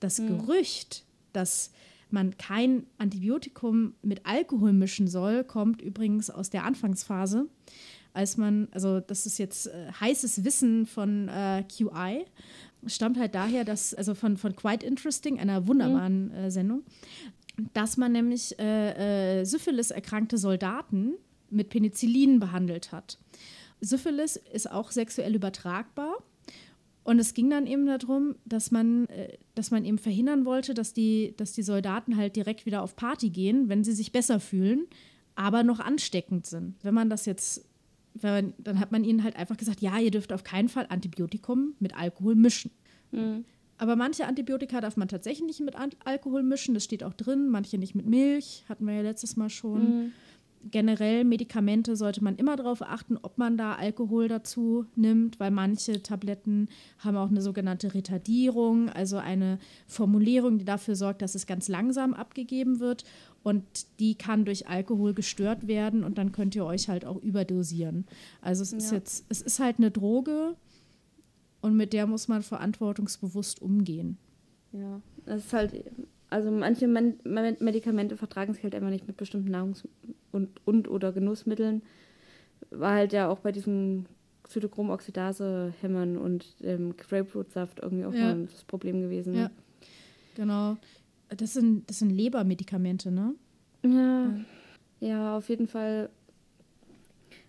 [0.00, 1.70] Das Gerücht, dass
[2.10, 7.46] man kein Antibiotikum mit Alkohol mischen soll, kommt übrigens aus der Anfangsphase,
[8.14, 12.24] als man, also das ist jetzt äh, heißes Wissen von äh, QI,
[12.86, 16.82] stammt halt daher, dass, also von, von Quite Interesting, einer wunderbaren äh, Sendung,
[17.74, 21.14] dass man nämlich äh, äh, Syphilis-erkrankte Soldaten
[21.50, 23.18] mit Penicillin behandelt hat.
[23.80, 26.16] Syphilis ist auch sexuell übertragbar.
[27.04, 30.92] Und es ging dann eben darum, dass man, äh, dass man eben verhindern wollte, dass
[30.92, 34.86] die, dass die Soldaten halt direkt wieder auf Party gehen, wenn sie sich besser fühlen,
[35.34, 36.74] aber noch ansteckend sind.
[36.82, 37.64] Wenn man das jetzt,
[38.20, 41.74] man, dann hat man ihnen halt einfach gesagt, ja, ihr dürft auf keinen Fall Antibiotikum
[41.78, 42.72] mit Alkohol mischen.
[43.78, 47.78] Aber manche Antibiotika darf man tatsächlich nicht mit Alkohol mischen, das steht auch drin, manche
[47.78, 50.12] nicht mit Milch, hatten wir ja letztes Mal schon.
[50.70, 56.02] Generell Medikamente sollte man immer darauf achten, ob man da Alkohol dazu nimmt, weil manche
[56.02, 61.68] Tabletten haben auch eine sogenannte Retardierung, also eine Formulierung, die dafür sorgt, dass es ganz
[61.68, 63.04] langsam abgegeben wird
[63.42, 63.64] und
[64.00, 68.04] die kann durch Alkohol gestört werden und dann könnt ihr euch halt auch überdosieren.
[68.42, 68.98] Also es ist Ja.
[68.98, 70.56] jetzt, es ist halt eine Droge
[71.60, 74.18] und mit der muss man verantwortungsbewusst umgehen.
[74.72, 75.84] Ja, das ist halt,
[76.30, 79.86] also manche Men Men Medikamente vertragen sich halt einfach nicht mit bestimmten Nahrungs-
[80.32, 81.82] und, und oder Genussmitteln.
[82.70, 84.06] War halt ja auch bei diesem
[84.44, 88.34] Zytochromoxidase-Hämmern und dem Grapefruitsaft irgendwie auch Ja.
[88.34, 89.32] mal das Problem gewesen.
[89.34, 89.38] Ne?
[89.40, 89.50] Ja,
[90.34, 90.76] genau.
[91.36, 93.34] Das sind, das sind Lebermedikamente, ne?
[93.84, 94.34] Ja.
[95.00, 96.08] ja, auf jeden Fall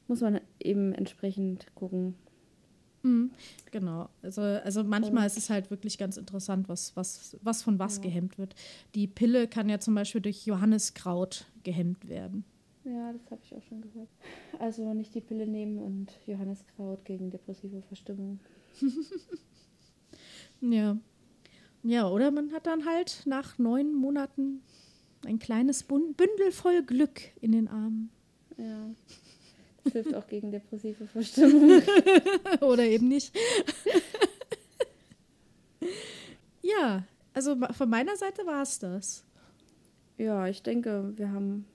[0.08, 2.16] muss man eben entsprechend gucken.
[3.04, 3.32] Mhm.
[3.72, 4.10] Genau.
[4.22, 8.38] Also, also manchmal ist es halt wirklich ganz interessant, was, was, was von was gehemmt
[8.38, 8.56] wird.
[8.96, 12.44] Die Pille kann ja zum Beispiel durch Johanniskraut gehemmt werden.
[12.84, 14.10] Ja, das habe ich auch schon gehört.
[14.58, 18.40] Also nicht die Pille nehmen und Johanniskraut gegen depressive Verstimmung.
[20.62, 20.98] Ja.
[21.84, 24.62] Ja, oder man hat dann halt nach neun Monaten
[25.26, 28.10] ein kleines Bündel voll Glück in den Armen.
[28.58, 28.90] Ja.
[29.84, 31.82] Das hilft auch gegen depressive Verstimmung.
[32.62, 33.36] oder eben nicht.
[36.62, 37.04] Ja,
[37.34, 39.24] also von meiner Seite war es das.
[40.18, 41.66] Ja, ich denke, wir haben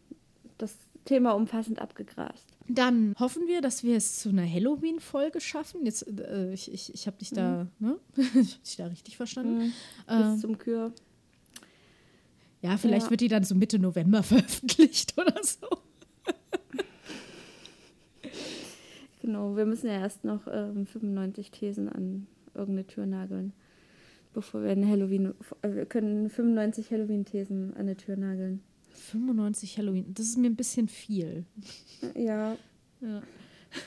[0.59, 2.47] das Thema umfassend abgegrast.
[2.69, 5.85] Dann hoffen wir, dass wir es zu einer Halloween-Folge schaffen.
[5.85, 7.99] Jetzt, äh, ich ich, ich habe dich da, ne?
[8.17, 9.73] ich habe dich da richtig verstanden.
[10.07, 10.93] Bis Ähm, zum Kür.
[12.63, 13.11] ja, vielleicht ja.
[13.11, 15.67] wird die dann so Mitte November veröffentlicht oder so.
[19.25, 23.55] Genau, wir müssen ja erst noch ähm, 95 Thesen an irgendeine Tür nageln.
[24.35, 25.33] Bevor wir eine Halloween.
[25.63, 28.63] äh, Wir können 95 Halloween-Thesen an eine Tür nageln.
[28.91, 31.47] 95 Halloween, das ist mir ein bisschen viel.
[32.15, 32.59] Ja,
[33.01, 33.23] Ja.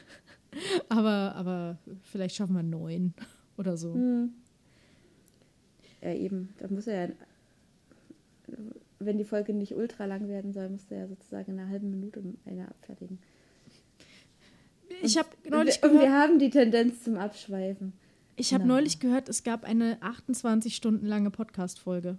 [0.90, 3.14] aber, aber vielleicht schaffen wir neun
[3.58, 3.94] oder so.
[3.94, 4.34] Hm.
[6.02, 6.50] Ja, eben.
[6.58, 7.16] Da muss er ja,
[8.98, 11.92] wenn die Folge nicht ultra lang werden soll, muss er ja sozusagen in einer halben
[11.92, 13.20] Minute eine abfertigen.
[15.02, 17.94] Ich habe neulich Und wir gehört, haben die Tendenz zum Abschweifen.
[18.36, 22.18] ich habe neulich gehört, es gab eine 28 Stunden lange Podcast-Folge.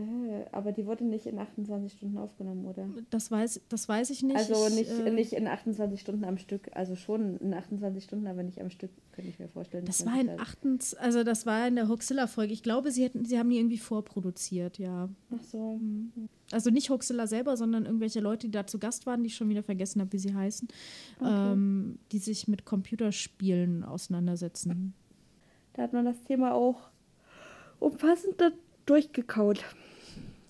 [0.00, 2.88] Äh, aber die wurde nicht in 28 Stunden aufgenommen, oder?
[3.10, 4.36] Das weiß, das weiß ich nicht.
[4.36, 6.68] also ich, nicht, äh, nicht in 28 Stunden am Stück.
[6.72, 9.84] Also schon in 28 Stunden, aber nicht am Stück, könnte ich mir vorstellen.
[9.84, 12.52] Das war in sich da- 28, also das war in der Hoaxilla-Folge.
[12.52, 15.08] Ich glaube, sie hätten, sie haben die irgendwie vorproduziert, ja.
[15.34, 15.80] Ach so.
[16.52, 19.48] Also nicht Hoaxilla selber, sondern irgendwelche Leute, die da zu Gast waren, die ich schon
[19.48, 20.68] wieder vergessen habe, wie sie heißen,
[21.20, 21.52] Okay.
[21.52, 24.94] ähm, die sich mit Computerspielen auseinandersetzen.
[25.74, 26.90] Da hat man das Thema auch
[27.78, 28.34] umfassend
[28.86, 29.64] durchgekaut.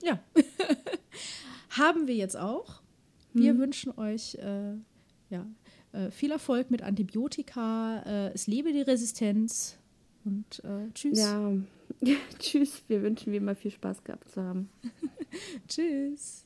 [0.03, 0.23] Ja.
[1.71, 2.81] Haben wir jetzt auch.
[3.33, 3.59] Wir Mhm.
[3.59, 4.75] wünschen euch äh,
[5.31, 5.47] ja,
[5.93, 8.03] äh, viel Erfolg mit Antibiotika.
[8.05, 9.79] Äh, es lebe die Resistenz
[10.25, 11.19] und äh, tschüss.
[11.19, 11.53] Ja,
[12.39, 12.83] tschüss.
[12.89, 14.69] Wir wünschen wie immer viel Spaß gehabt zu haben.
[15.69, 16.45] Tschüss.